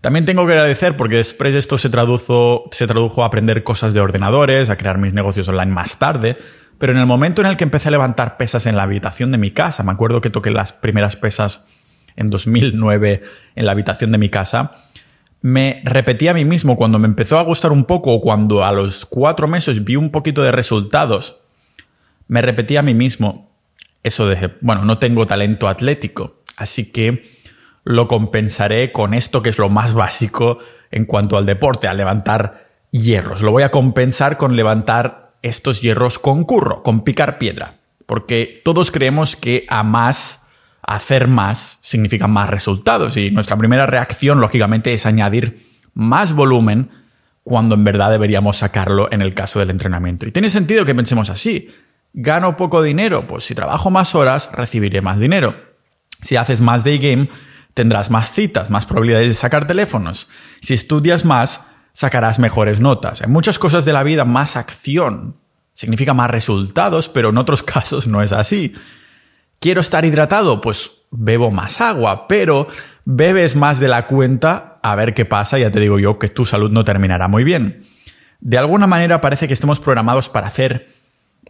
también 0.00 0.24
tengo 0.24 0.46
que 0.46 0.52
agradecer 0.52 0.96
porque 0.96 1.16
después 1.16 1.54
esto 1.54 1.78
se 1.78 1.90
tradujo, 1.90 2.68
se 2.70 2.86
tradujo 2.86 3.22
a 3.22 3.26
aprender 3.26 3.64
cosas 3.64 3.94
de 3.94 4.00
ordenadores, 4.00 4.70
a 4.70 4.76
crear 4.76 4.98
mis 4.98 5.12
negocios 5.12 5.48
online 5.48 5.72
más 5.72 5.98
tarde. 5.98 6.36
Pero 6.78 6.92
en 6.92 6.98
el 6.98 7.06
momento 7.06 7.42
en 7.42 7.48
el 7.48 7.56
que 7.56 7.64
empecé 7.64 7.88
a 7.88 7.90
levantar 7.90 8.36
pesas 8.36 8.66
en 8.66 8.76
la 8.76 8.84
habitación 8.84 9.32
de 9.32 9.38
mi 9.38 9.50
casa, 9.50 9.82
me 9.82 9.90
acuerdo 9.90 10.20
que 10.20 10.30
toqué 10.30 10.50
las 10.50 10.72
primeras 10.72 11.16
pesas 11.16 11.66
en 12.14 12.28
2009 12.28 13.22
en 13.56 13.66
la 13.66 13.72
habitación 13.72 14.12
de 14.12 14.18
mi 14.18 14.28
casa, 14.28 14.76
me 15.40 15.82
repetí 15.84 16.28
a 16.28 16.34
mí 16.34 16.44
mismo 16.44 16.76
cuando 16.76 16.98
me 16.98 17.06
empezó 17.06 17.38
a 17.38 17.42
gustar 17.42 17.72
un 17.72 17.84
poco 17.84 18.12
o 18.12 18.20
cuando 18.20 18.64
a 18.64 18.72
los 18.72 19.06
cuatro 19.06 19.48
meses 19.48 19.84
vi 19.84 19.96
un 19.96 20.10
poquito 20.10 20.42
de 20.42 20.52
resultados, 20.52 21.40
me 22.28 22.42
repetí 22.42 22.76
a 22.76 22.82
mí 22.82 22.94
mismo 22.94 23.50
eso 24.02 24.26
de, 24.28 24.54
bueno, 24.60 24.84
no 24.84 24.98
tengo 24.98 25.26
talento 25.26 25.68
atlético, 25.68 26.42
así 26.56 26.92
que 26.92 27.38
lo 27.84 28.06
compensaré 28.06 28.92
con 28.92 29.14
esto 29.14 29.42
que 29.42 29.50
es 29.50 29.58
lo 29.58 29.68
más 29.68 29.94
básico 29.94 30.58
en 30.90 31.04
cuanto 31.04 31.36
al 31.36 31.46
deporte, 31.46 31.88
a 31.88 31.94
levantar 31.94 32.68
hierros. 32.90 33.42
Lo 33.42 33.50
voy 33.50 33.62
a 33.62 33.70
compensar 33.70 34.36
con 34.36 34.56
levantar 34.56 35.32
estos 35.42 35.80
hierros 35.80 36.18
con 36.18 36.44
curro, 36.44 36.82
con 36.82 37.02
picar 37.02 37.38
piedra. 37.38 37.76
Porque 38.06 38.60
todos 38.64 38.90
creemos 38.90 39.36
que 39.36 39.66
a 39.68 39.82
más, 39.82 40.46
hacer 40.82 41.28
más, 41.28 41.78
significa 41.80 42.26
más 42.26 42.48
resultados. 42.48 43.16
Y 43.16 43.30
nuestra 43.30 43.56
primera 43.56 43.86
reacción, 43.86 44.40
lógicamente, 44.40 44.92
es 44.92 45.04
añadir 45.04 45.66
más 45.94 46.32
volumen 46.32 46.90
cuando 47.42 47.74
en 47.74 47.84
verdad 47.84 48.10
deberíamos 48.10 48.58
sacarlo 48.58 49.10
en 49.10 49.20
el 49.20 49.34
caso 49.34 49.58
del 49.58 49.70
entrenamiento. 49.70 50.26
Y 50.26 50.32
tiene 50.32 50.50
sentido 50.50 50.84
que 50.84 50.94
pensemos 50.94 51.30
así. 51.30 51.68
¿Gano 52.20 52.56
poco 52.56 52.82
dinero? 52.82 53.28
Pues 53.28 53.44
si 53.44 53.54
trabajo 53.54 53.90
más 53.90 54.16
horas, 54.16 54.50
recibiré 54.52 55.00
más 55.00 55.20
dinero. 55.20 55.54
Si 56.20 56.34
haces 56.34 56.60
más 56.60 56.82
day 56.82 56.98
game, 56.98 57.28
tendrás 57.74 58.10
más 58.10 58.32
citas, 58.32 58.70
más 58.70 58.86
probabilidades 58.86 59.28
de 59.28 59.34
sacar 59.34 59.68
teléfonos. 59.68 60.26
Si 60.60 60.74
estudias 60.74 61.24
más, 61.24 61.68
sacarás 61.92 62.40
mejores 62.40 62.80
notas. 62.80 63.20
En 63.20 63.30
muchas 63.30 63.60
cosas 63.60 63.84
de 63.84 63.92
la 63.92 64.02
vida, 64.02 64.24
más 64.24 64.56
acción 64.56 65.36
significa 65.74 66.12
más 66.12 66.28
resultados, 66.28 67.08
pero 67.08 67.28
en 67.28 67.38
otros 67.38 67.62
casos 67.74 68.08
no 68.08 68.20
es 68.20 68.32
así. 68.32 68.74
¿Quiero 69.60 69.80
estar 69.80 70.04
hidratado? 70.04 70.60
Pues 70.60 71.02
bebo 71.12 71.52
más 71.52 71.80
agua, 71.80 72.26
pero 72.26 72.66
bebes 73.04 73.54
más 73.54 73.78
de 73.78 73.86
la 73.86 74.08
cuenta, 74.08 74.80
a 74.82 74.96
ver 74.96 75.14
qué 75.14 75.24
pasa, 75.24 75.56
ya 75.60 75.70
te 75.70 75.78
digo 75.78 76.00
yo 76.00 76.18
que 76.18 76.26
tu 76.26 76.46
salud 76.46 76.72
no 76.72 76.84
terminará 76.84 77.28
muy 77.28 77.44
bien. 77.44 77.86
De 78.40 78.58
alguna 78.58 78.88
manera 78.88 79.20
parece 79.20 79.46
que 79.46 79.54
estemos 79.54 79.78
programados 79.78 80.28
para 80.28 80.48
hacer 80.48 80.97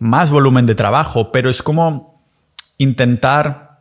más 0.00 0.30
volumen 0.30 0.66
de 0.66 0.74
trabajo, 0.74 1.32
pero 1.32 1.50
es 1.50 1.62
como 1.62 2.24
intentar 2.78 3.80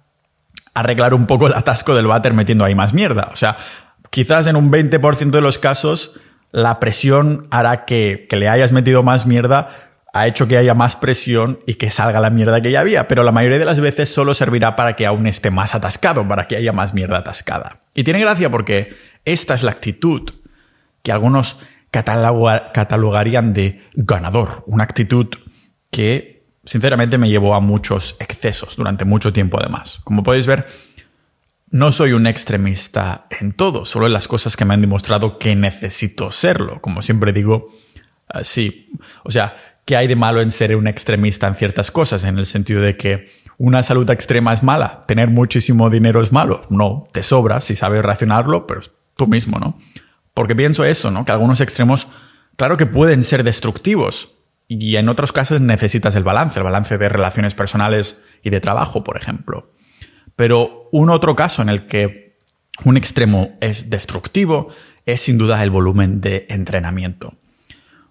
arreglar 0.74 1.14
un 1.14 1.26
poco 1.26 1.48
el 1.48 1.54
atasco 1.54 1.96
del 1.96 2.08
váter 2.08 2.34
metiendo 2.34 2.66
ahí 2.66 2.76
más 2.76 2.94
mierda. 2.94 3.30
O 3.32 3.36
sea, 3.36 3.58
quizás 4.10 4.48
en 4.48 4.56
un 4.56 4.72
20% 4.72 5.32
de 5.32 5.42
los 5.42 5.58
casos 5.58 6.20
la 6.52 6.80
presión 6.80 7.48
hará 7.52 7.86
que, 7.86 8.26
que 8.30 8.36
le 8.38 8.50
hayas 8.50 8.72
metido 8.72 9.04
más 9.04 9.26
mierda, 9.26 9.70
ha 10.14 10.28
hecho 10.28 10.48
que 10.48 10.58
haya 10.58 10.74
más 10.74 10.96
presión 10.96 11.60
y 11.68 11.76
que 11.76 11.92
salga 11.92 12.20
la 12.20 12.30
mierda 12.30 12.62
que 12.62 12.72
ya 12.72 12.80
había, 12.80 13.08
pero 13.08 13.24
la 13.24 13.32
mayoría 13.32 13.60
de 13.60 13.66
las 13.66 13.80
veces 13.80 14.12
solo 14.12 14.34
servirá 14.34 14.76
para 14.76 14.96
que 14.96 15.06
aún 15.06 15.28
esté 15.28 15.52
más 15.52 15.76
atascado, 15.76 16.28
para 16.28 16.48
que 16.48 16.56
haya 16.56 16.74
más 16.74 16.94
mierda 16.94 17.20
atascada. 17.20 17.82
Y 17.94 18.04
tiene 18.04 18.20
gracia 18.20 18.50
porque 18.50 18.96
esta 19.26 19.54
es 19.54 19.64
la 19.64 19.72
actitud 19.72 20.30
que 21.04 21.12
algunos 21.12 21.60
catalogarían 21.92 23.54
de 23.54 23.84
ganador, 23.94 24.64
una 24.68 24.84
actitud 24.84 25.28
que 25.92 26.44
sinceramente 26.64 27.18
me 27.18 27.30
llevó 27.30 27.56
a 27.56 27.60
muchos 27.60 28.16
excesos 28.20 28.76
durante 28.76 29.06
mucho 29.06 29.34
tiempo 29.34 29.58
además. 29.60 30.00
Como 30.04 30.24
podéis 30.24 30.48
ver, 30.48 30.68
no 31.70 31.92
soy 31.92 32.14
un 32.14 32.28
extremista 32.28 33.28
en 33.30 33.54
todo, 33.54 33.86
solo 33.86 34.08
en 34.08 34.14
las 34.14 34.28
cosas 34.28 34.56
que 34.56 34.66
me 34.66 34.74
han 34.74 34.82
demostrado 34.82 35.38
que 35.38 35.56
necesito 35.56 36.32
serlo. 36.32 36.82
Como 36.82 37.02
siempre 37.02 37.34
digo, 37.34 37.70
uh, 38.34 38.44
sí. 38.44 38.90
O 39.24 39.32
sea, 39.32 39.56
¿qué 39.86 39.96
hay 39.98 40.08
de 40.08 40.16
malo 40.16 40.42
en 40.42 40.52
ser 40.52 40.76
un 40.76 40.88
extremista 40.88 41.48
en 41.48 41.56
ciertas 41.56 41.92
cosas? 41.92 42.24
En 42.24 42.38
el 42.38 42.46
sentido 42.46 42.82
de 42.82 42.96
que 42.96 43.30
una 43.58 43.84
salud 43.84 44.10
extrema 44.10 44.54
es 44.54 44.64
mala, 44.64 45.02
tener 45.08 45.30
muchísimo 45.30 45.90
dinero 45.90 46.22
es 46.22 46.32
malo. 46.32 46.64
No, 46.70 47.08
te 47.12 47.24
sobra 47.24 47.60
si 47.60 47.76
sabes 47.76 48.04
racionarlo, 48.04 48.68
pero 48.68 48.82
tú 49.16 49.28
mismo, 49.28 49.60
¿no? 49.60 49.78
Porque 50.34 50.56
pienso 50.56 50.86
eso, 50.86 51.12
¿no? 51.12 51.26
Que 51.26 51.32
algunos 51.32 51.60
extremos, 51.60 52.08
claro 52.56 52.78
que 52.78 52.86
pueden 52.86 53.24
ser 53.24 53.44
destructivos, 53.44 54.37
y 54.68 54.98
en 54.98 55.10
otros 55.10 55.32
casos 55.32 55.62
necesitas 55.62 56.16
el 56.16 56.24
balance, 56.24 56.60
el 56.60 56.64
balance 56.64 56.98
de 56.98 57.10
relaciones 57.10 57.56
personales 57.56 58.24
y 58.44 58.50
de 58.50 58.60
trabajo, 58.60 59.04
por 59.04 59.18
ejemplo. 59.18 59.72
Pero 60.36 60.90
un 60.92 61.10
otro 61.10 61.36
caso 61.36 61.62
en 61.62 61.70
el 61.70 61.88
que 61.88 62.38
un 62.84 62.98
extremo 62.98 63.58
es 63.62 63.90
destructivo 63.90 64.70
es 65.06 65.22
sin 65.22 65.38
duda 65.38 65.64
el 65.64 65.70
volumen 65.70 66.22
de 66.22 66.46
entrenamiento. 66.50 67.34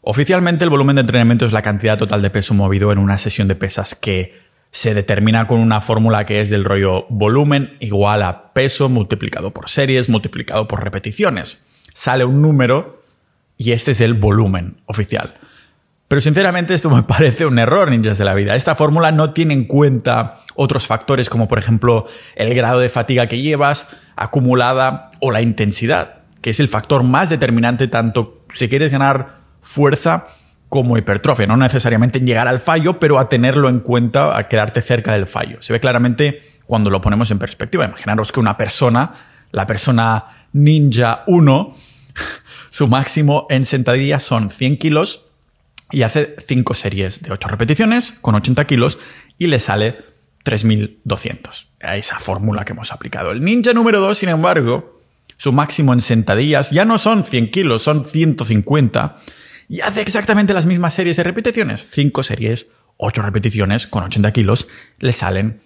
Oficialmente 0.00 0.64
el 0.64 0.70
volumen 0.70 0.96
de 0.96 1.00
entrenamiento 1.00 1.46
es 1.46 1.52
la 1.52 1.62
cantidad 1.62 1.98
total 1.98 2.22
de 2.22 2.30
peso 2.30 2.54
movido 2.54 2.90
en 2.92 2.98
una 2.98 3.18
sesión 3.18 3.48
de 3.48 3.54
pesas 3.54 3.94
que 3.94 4.34
se 4.70 4.94
determina 4.94 5.46
con 5.46 5.60
una 5.60 5.80
fórmula 5.80 6.26
que 6.26 6.40
es 6.40 6.50
del 6.50 6.64
rollo 6.64 7.06
volumen 7.08 7.76
igual 7.80 8.22
a 8.22 8.52
peso 8.52 8.88
multiplicado 8.88 9.52
por 9.52 9.68
series 9.68 10.08
multiplicado 10.08 10.68
por 10.68 10.82
repeticiones. 10.82 11.66
Sale 11.92 12.24
un 12.24 12.42
número 12.42 13.02
y 13.56 13.72
este 13.72 13.92
es 13.92 14.00
el 14.00 14.14
volumen 14.14 14.80
oficial. 14.86 15.34
Pero 16.08 16.20
sinceramente 16.20 16.74
esto 16.74 16.90
me 16.90 17.02
parece 17.04 17.46
un 17.46 17.58
error, 17.58 17.90
ninjas 17.90 18.18
de 18.18 18.24
la 18.24 18.34
vida. 18.34 18.54
Esta 18.54 18.74
fórmula 18.74 19.12
no 19.12 19.32
tiene 19.32 19.54
en 19.54 19.64
cuenta 19.64 20.40
otros 20.54 20.86
factores 20.86 21.28
como 21.28 21.48
por 21.48 21.58
ejemplo 21.58 22.06
el 22.34 22.54
grado 22.54 22.80
de 22.80 22.88
fatiga 22.88 23.26
que 23.26 23.40
llevas, 23.40 23.88
acumulada 24.16 25.10
o 25.20 25.30
la 25.30 25.42
intensidad, 25.42 26.22
que 26.40 26.50
es 26.50 26.60
el 26.60 26.68
factor 26.68 27.02
más 27.02 27.28
determinante 27.28 27.88
tanto 27.88 28.44
si 28.54 28.68
quieres 28.68 28.90
ganar 28.90 29.38
fuerza 29.60 30.28
como 30.68 30.96
hipertrofia. 30.96 31.46
No 31.46 31.56
necesariamente 31.56 32.18
en 32.18 32.26
llegar 32.26 32.48
al 32.48 32.60
fallo, 32.60 32.98
pero 32.98 33.18
a 33.18 33.28
tenerlo 33.28 33.68
en 33.68 33.80
cuenta, 33.80 34.36
a 34.36 34.48
quedarte 34.48 34.82
cerca 34.82 35.12
del 35.12 35.26
fallo. 35.26 35.60
Se 35.60 35.72
ve 35.72 35.80
claramente 35.80 36.42
cuando 36.66 36.90
lo 36.90 37.00
ponemos 37.00 37.30
en 37.30 37.38
perspectiva. 37.38 37.84
Imaginaros 37.84 38.32
que 38.32 38.40
una 38.40 38.56
persona, 38.56 39.12
la 39.52 39.66
persona 39.66 40.24
ninja 40.52 41.22
1, 41.26 41.76
su 42.70 42.88
máximo 42.88 43.46
en 43.50 43.64
sentadillas 43.64 44.22
son 44.22 44.50
100 44.50 44.78
kilos 44.78 45.25
y 45.90 46.02
hace 46.02 46.36
5 46.38 46.74
series 46.74 47.22
de 47.22 47.32
8 47.32 47.48
repeticiones 47.48 48.12
con 48.12 48.34
80 48.34 48.66
kilos 48.66 48.98
y 49.38 49.46
le 49.46 49.58
sale 49.58 50.04
3200. 50.42 51.68
A 51.80 51.96
esa 51.96 52.18
fórmula 52.18 52.64
que 52.64 52.72
hemos 52.72 52.92
aplicado. 52.92 53.30
El 53.30 53.42
ninja 53.42 53.72
número 53.72 54.00
2, 54.00 54.18
sin 54.18 54.28
embargo, 54.28 55.00
su 55.36 55.52
máximo 55.52 55.92
en 55.92 56.00
sentadillas 56.00 56.70
ya 56.70 56.84
no 56.84 56.98
son 56.98 57.24
100 57.24 57.50
kilos, 57.50 57.82
son 57.82 58.04
150 58.04 59.18
y 59.68 59.80
hace 59.80 60.00
exactamente 60.00 60.54
las 60.54 60.66
mismas 60.66 60.94
series 60.94 61.16
de 61.16 61.24
repeticiones. 61.24 61.86
5 61.90 62.22
series, 62.22 62.68
8 62.96 63.22
repeticiones 63.22 63.86
con 63.86 64.04
80 64.04 64.32
kilos, 64.32 64.68
le 64.98 65.12
salen 65.12 65.60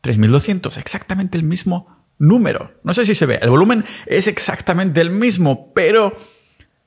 3200. 0.00 0.76
Exactamente 0.76 1.38
el 1.38 1.44
mismo 1.44 2.04
número. 2.18 2.74
No 2.82 2.94
sé 2.94 3.06
si 3.06 3.14
se 3.14 3.26
ve, 3.26 3.38
el 3.40 3.50
volumen 3.50 3.84
es 4.06 4.26
exactamente 4.26 5.00
el 5.00 5.10
mismo, 5.10 5.72
pero 5.74 6.16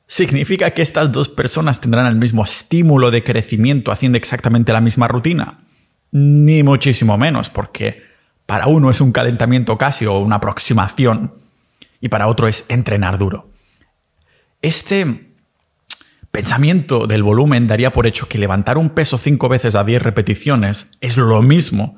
¿Significa 0.08 0.72
que 0.72 0.82
estas 0.82 1.12
dos 1.12 1.28
personas 1.28 1.82
tendrán 1.82 2.06
el 2.06 2.16
mismo 2.16 2.44
estímulo 2.44 3.12
de 3.12 3.24
crecimiento 3.24 3.92
haciendo 3.92 4.18
exactamente 4.18 4.72
la 4.72 4.80
misma 4.80 5.10
rutina? 5.10 5.60
Ni 6.12 6.64
muchísimo 6.64 7.18
menos, 7.18 7.50
porque 7.50 8.04
para 8.46 8.68
uno 8.68 8.90
es 8.90 9.02
un 9.02 9.12
calentamiento 9.12 9.78
casi 9.78 10.06
o 10.06 10.20
una 10.20 10.38
aproximación 10.38 11.34
y 12.00 12.08
para 12.08 12.28
otro 12.28 12.48
es 12.48 12.66
entrenar 12.70 13.18
duro. 13.18 13.50
Este 14.62 15.34
pensamiento 16.32 17.06
del 17.06 17.24
volumen 17.24 17.68
daría 17.68 17.92
por 17.92 18.08
hecho 18.08 18.30
que 18.30 18.38
levantar 18.38 18.78
un 18.78 18.92
peso 18.92 19.18
cinco 19.18 19.50
veces 19.50 19.76
a 19.76 19.84
10 19.84 20.02
repeticiones 20.02 20.92
es 21.02 21.18
lo 21.18 21.42
mismo 21.42 21.98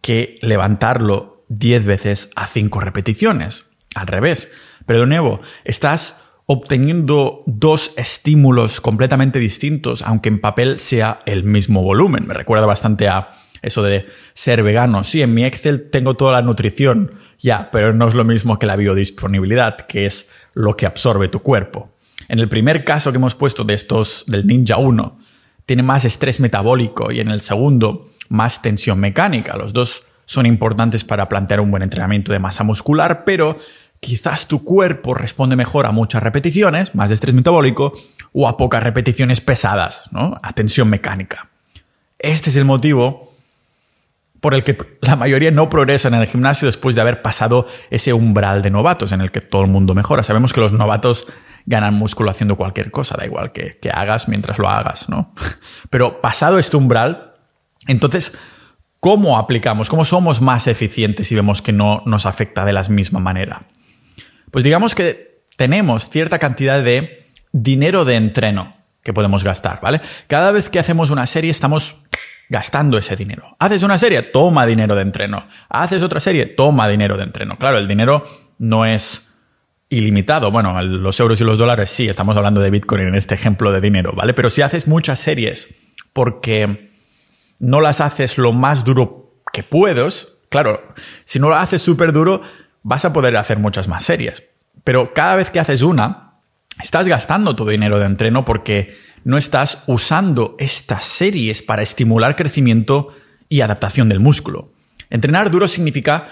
que 0.00 0.34
levantarlo 0.42 1.44
10 1.48 1.84
veces 1.84 2.30
a 2.34 2.46
5 2.48 2.80
repeticiones. 2.80 3.66
Al 3.94 4.08
revés. 4.08 4.50
Pero 4.86 5.00
de 5.00 5.06
nuevo, 5.06 5.40
estás 5.64 6.23
obteniendo 6.46 7.42
dos 7.46 7.92
estímulos 7.96 8.80
completamente 8.80 9.38
distintos, 9.38 10.02
aunque 10.02 10.28
en 10.28 10.40
papel 10.40 10.78
sea 10.78 11.20
el 11.26 11.44
mismo 11.44 11.82
volumen. 11.82 12.26
Me 12.26 12.34
recuerda 12.34 12.66
bastante 12.66 13.08
a 13.08 13.30
eso 13.62 13.82
de 13.82 14.06
ser 14.34 14.62
vegano. 14.62 15.04
Sí, 15.04 15.22
en 15.22 15.32
mi 15.32 15.44
Excel 15.44 15.90
tengo 15.90 16.14
toda 16.14 16.32
la 16.32 16.42
nutrición, 16.42 17.12
ya, 17.38 17.70
pero 17.70 17.94
no 17.94 18.06
es 18.06 18.14
lo 18.14 18.24
mismo 18.24 18.58
que 18.58 18.66
la 18.66 18.76
biodisponibilidad, 18.76 19.76
que 19.86 20.06
es 20.06 20.34
lo 20.52 20.76
que 20.76 20.86
absorbe 20.86 21.28
tu 21.28 21.40
cuerpo. 21.40 21.90
En 22.28 22.40
el 22.40 22.48
primer 22.48 22.84
caso 22.84 23.10
que 23.10 23.16
hemos 23.16 23.34
puesto 23.34 23.64
de 23.64 23.74
estos 23.74 24.24
del 24.26 24.46
Ninja 24.46 24.76
1, 24.76 25.18
tiene 25.66 25.82
más 25.82 26.04
estrés 26.04 26.40
metabólico 26.40 27.10
y 27.10 27.20
en 27.20 27.28
el 27.28 27.40
segundo 27.40 28.10
más 28.28 28.60
tensión 28.60 29.00
mecánica. 29.00 29.56
Los 29.56 29.72
dos 29.72 30.06
son 30.26 30.46
importantes 30.46 31.04
para 31.04 31.28
plantear 31.28 31.60
un 31.60 31.70
buen 31.70 31.82
entrenamiento 31.82 32.32
de 32.32 32.38
masa 32.38 32.64
muscular, 32.64 33.24
pero 33.24 33.56
quizás 34.04 34.48
tu 34.48 34.62
cuerpo 34.64 35.14
responde 35.14 35.56
mejor 35.56 35.86
a 35.86 35.90
muchas 35.90 36.22
repeticiones, 36.22 36.94
más 36.94 37.08
de 37.08 37.14
estrés 37.14 37.34
metabólico, 37.34 37.94
o 38.34 38.46
a 38.46 38.58
pocas 38.58 38.82
repeticiones 38.82 39.40
pesadas, 39.40 40.10
¿no? 40.12 40.38
A 40.42 40.52
tensión 40.52 40.90
mecánica. 40.90 41.48
Este 42.18 42.50
es 42.50 42.56
el 42.56 42.66
motivo 42.66 43.32
por 44.40 44.52
el 44.52 44.62
que 44.62 44.76
la 45.00 45.16
mayoría 45.16 45.50
no 45.52 45.70
progresa 45.70 46.08
en 46.08 46.14
el 46.14 46.26
gimnasio 46.26 46.66
después 46.66 46.94
de 46.94 47.00
haber 47.00 47.22
pasado 47.22 47.66
ese 47.88 48.12
umbral 48.12 48.60
de 48.60 48.70
novatos 48.70 49.12
en 49.12 49.22
el 49.22 49.30
que 49.30 49.40
todo 49.40 49.62
el 49.62 49.68
mundo 49.68 49.94
mejora. 49.94 50.22
Sabemos 50.22 50.52
que 50.52 50.60
los 50.60 50.72
novatos 50.72 51.26
ganan 51.64 51.94
músculo 51.94 52.30
haciendo 52.30 52.56
cualquier 52.56 52.90
cosa, 52.90 53.16
da 53.16 53.24
igual 53.24 53.52
que, 53.52 53.78
que 53.80 53.90
hagas 53.90 54.28
mientras 54.28 54.58
lo 54.58 54.68
hagas, 54.68 55.08
¿no? 55.08 55.32
Pero 55.88 56.20
pasado 56.20 56.58
este 56.58 56.76
umbral, 56.76 57.32
entonces, 57.86 58.36
¿cómo 59.00 59.38
aplicamos? 59.38 59.88
¿Cómo 59.88 60.04
somos 60.04 60.42
más 60.42 60.66
eficientes 60.66 61.26
si 61.26 61.34
vemos 61.34 61.62
que 61.62 61.72
no 61.72 62.02
nos 62.04 62.26
afecta 62.26 62.66
de 62.66 62.74
la 62.74 62.82
misma 62.82 63.20
manera? 63.20 63.62
Pues 64.54 64.62
digamos 64.62 64.94
que 64.94 65.40
tenemos 65.56 66.08
cierta 66.10 66.38
cantidad 66.38 66.80
de 66.80 67.26
dinero 67.50 68.04
de 68.04 68.14
entreno 68.14 68.76
que 69.02 69.12
podemos 69.12 69.42
gastar, 69.42 69.80
¿vale? 69.80 70.00
Cada 70.28 70.52
vez 70.52 70.68
que 70.68 70.78
hacemos 70.78 71.10
una 71.10 71.26
serie 71.26 71.50
estamos 71.50 71.96
gastando 72.48 72.96
ese 72.96 73.16
dinero. 73.16 73.56
Haces 73.58 73.82
una 73.82 73.98
serie, 73.98 74.22
toma 74.22 74.64
dinero 74.64 74.94
de 74.94 75.02
entreno. 75.02 75.48
Haces 75.68 76.04
otra 76.04 76.20
serie, 76.20 76.46
toma 76.46 76.86
dinero 76.86 77.16
de 77.16 77.24
entreno. 77.24 77.58
Claro, 77.58 77.78
el 77.78 77.88
dinero 77.88 78.24
no 78.58 78.86
es 78.86 79.40
ilimitado. 79.88 80.52
Bueno, 80.52 80.80
los 80.84 81.18
euros 81.18 81.40
y 81.40 81.44
los 81.44 81.58
dólares 81.58 81.90
sí, 81.90 82.08
estamos 82.08 82.36
hablando 82.36 82.60
de 82.60 82.70
Bitcoin 82.70 83.08
en 83.08 83.16
este 83.16 83.34
ejemplo 83.34 83.72
de 83.72 83.80
dinero, 83.80 84.12
¿vale? 84.12 84.34
Pero 84.34 84.50
si 84.50 84.62
haces 84.62 84.86
muchas 84.86 85.18
series 85.18 85.80
porque 86.12 86.92
no 87.58 87.80
las 87.80 88.00
haces 88.00 88.38
lo 88.38 88.52
más 88.52 88.84
duro 88.84 89.34
que 89.52 89.64
puedes, 89.64 90.36
claro, 90.48 90.94
si 91.24 91.40
no 91.40 91.48
lo 91.48 91.56
haces 91.56 91.82
súper 91.82 92.12
duro, 92.12 92.42
vas 92.84 93.04
a 93.04 93.12
poder 93.12 93.36
hacer 93.36 93.58
muchas 93.58 93.88
más 93.88 94.04
series. 94.04 94.44
Pero 94.84 95.12
cada 95.12 95.34
vez 95.34 95.50
que 95.50 95.58
haces 95.58 95.82
una, 95.82 96.34
estás 96.80 97.08
gastando 97.08 97.56
tu 97.56 97.66
dinero 97.66 97.98
de 97.98 98.06
entreno 98.06 98.44
porque 98.44 98.96
no 99.24 99.38
estás 99.38 99.82
usando 99.88 100.54
estas 100.60 101.04
series 101.04 101.62
para 101.62 101.82
estimular 101.82 102.36
crecimiento 102.36 103.08
y 103.48 103.62
adaptación 103.62 104.08
del 104.08 104.20
músculo. 104.20 104.72
Entrenar 105.10 105.50
duro 105.50 105.66
significa 105.66 106.28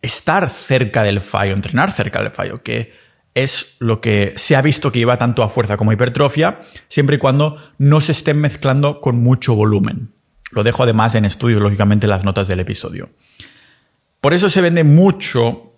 estar 0.00 0.48
cerca 0.48 1.02
del 1.02 1.20
fallo, 1.20 1.54
entrenar 1.54 1.90
cerca 1.90 2.22
del 2.22 2.30
fallo, 2.30 2.62
que 2.62 2.92
es 3.34 3.76
lo 3.80 4.00
que 4.00 4.32
se 4.36 4.56
ha 4.56 4.62
visto 4.62 4.92
que 4.92 5.00
lleva 5.00 5.18
tanto 5.18 5.42
a 5.42 5.48
fuerza 5.48 5.76
como 5.76 5.90
a 5.90 5.94
hipertrofia, 5.94 6.60
siempre 6.88 7.16
y 7.16 7.18
cuando 7.18 7.56
no 7.78 8.00
se 8.00 8.12
estén 8.12 8.40
mezclando 8.40 9.00
con 9.00 9.22
mucho 9.22 9.54
volumen. 9.54 10.12
Lo 10.52 10.62
dejo 10.62 10.84
además 10.84 11.16
en 11.16 11.24
estudios, 11.24 11.60
lógicamente, 11.60 12.06
las 12.06 12.24
notas 12.24 12.46
del 12.46 12.60
episodio. 12.60 13.10
Por 14.20 14.34
eso 14.34 14.48
se 14.48 14.60
vende 14.60 14.84
mucho 14.84 15.75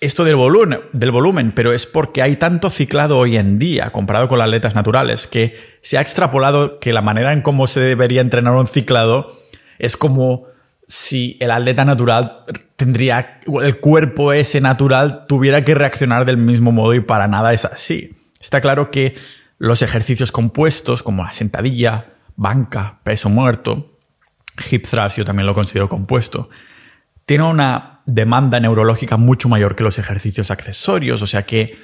esto 0.00 0.24
del 0.24 0.36
volumen, 0.36 0.80
del 0.92 1.10
volumen, 1.10 1.52
pero 1.52 1.72
es 1.72 1.86
porque 1.86 2.22
hay 2.22 2.36
tanto 2.36 2.70
ciclado 2.70 3.18
hoy 3.18 3.36
en 3.36 3.58
día 3.58 3.90
comparado 3.90 4.28
con 4.28 4.38
las 4.38 4.46
atletas 4.46 4.74
naturales 4.74 5.26
que 5.26 5.56
se 5.82 5.98
ha 5.98 6.00
extrapolado 6.00 6.78
que 6.78 6.92
la 6.92 7.02
manera 7.02 7.32
en 7.32 7.42
cómo 7.42 7.66
se 7.66 7.80
debería 7.80 8.20
entrenar 8.20 8.54
un 8.54 8.66
ciclado 8.66 9.38
es 9.78 9.96
como 9.96 10.46
si 10.86 11.36
el 11.40 11.50
atleta 11.50 11.84
natural 11.84 12.42
tendría, 12.76 13.40
el 13.62 13.78
cuerpo 13.80 14.32
ese 14.32 14.60
natural 14.60 15.26
tuviera 15.28 15.64
que 15.64 15.74
reaccionar 15.74 16.24
del 16.24 16.38
mismo 16.38 16.72
modo 16.72 16.94
y 16.94 17.00
para 17.00 17.28
nada 17.28 17.52
es 17.52 17.64
así. 17.64 18.16
Está 18.40 18.60
claro 18.60 18.90
que 18.90 19.14
los 19.58 19.82
ejercicios 19.82 20.32
compuestos 20.32 21.02
como 21.02 21.24
la 21.24 21.32
sentadilla, 21.32 22.14
banca, 22.36 23.00
peso 23.02 23.28
muerto, 23.28 23.98
hip 24.70 24.86
thrust 24.86 25.18
yo 25.18 25.24
también 25.24 25.46
lo 25.46 25.54
considero 25.54 25.88
compuesto, 25.88 26.48
tiene 27.28 27.44
una 27.44 28.00
demanda 28.06 28.58
neurológica 28.58 29.18
mucho 29.18 29.50
mayor 29.50 29.76
que 29.76 29.84
los 29.84 29.98
ejercicios 29.98 30.50
accesorios, 30.50 31.20
o 31.20 31.26
sea 31.26 31.44
que 31.44 31.76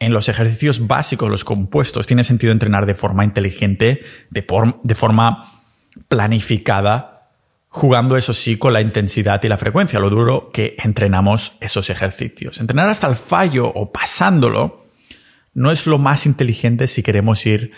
en 0.00 0.12
los 0.12 0.28
ejercicios 0.28 0.88
básicos, 0.88 1.30
los 1.30 1.44
compuestos, 1.44 2.04
tiene 2.04 2.24
sentido 2.24 2.52
entrenar 2.52 2.84
de 2.84 2.96
forma 2.96 3.24
inteligente, 3.24 4.02
de, 4.30 4.94
forma 4.96 5.62
planificada, 6.08 7.30
jugando 7.68 8.16
eso 8.16 8.34
sí 8.34 8.58
con 8.58 8.72
la 8.72 8.80
intensidad 8.80 9.40
y 9.44 9.48
la 9.48 9.56
frecuencia, 9.56 10.00
lo 10.00 10.10
duro 10.10 10.50
que 10.52 10.74
entrenamos 10.82 11.56
esos 11.60 11.90
ejercicios. 11.90 12.58
Entrenar 12.58 12.88
hasta 12.88 13.06
el 13.06 13.14
fallo 13.14 13.68
o 13.72 13.92
pasándolo 13.92 14.84
no 15.54 15.70
es 15.70 15.86
lo 15.86 15.98
más 15.98 16.26
inteligente 16.26 16.88
si 16.88 17.04
queremos 17.04 17.46
ir 17.46 17.70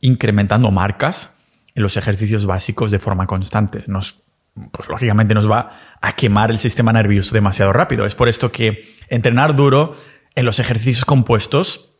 incrementando 0.00 0.72
marcas 0.72 1.30
en 1.76 1.84
los 1.84 1.96
ejercicios 1.96 2.46
básicos 2.46 2.90
de 2.90 2.98
forma 2.98 3.28
constante. 3.28 3.84
Nos, 3.86 4.24
pues 4.72 4.88
lógicamente 4.88 5.34
nos 5.34 5.48
va 5.48 5.93
a 6.04 6.12
quemar 6.16 6.50
el 6.50 6.58
sistema 6.58 6.92
nervioso 6.92 7.34
demasiado 7.34 7.72
rápido. 7.72 8.04
Es 8.04 8.14
por 8.14 8.28
esto 8.28 8.52
que 8.52 8.94
entrenar 9.08 9.56
duro 9.56 9.96
en 10.34 10.44
los 10.44 10.58
ejercicios 10.58 11.06
compuestos 11.06 11.92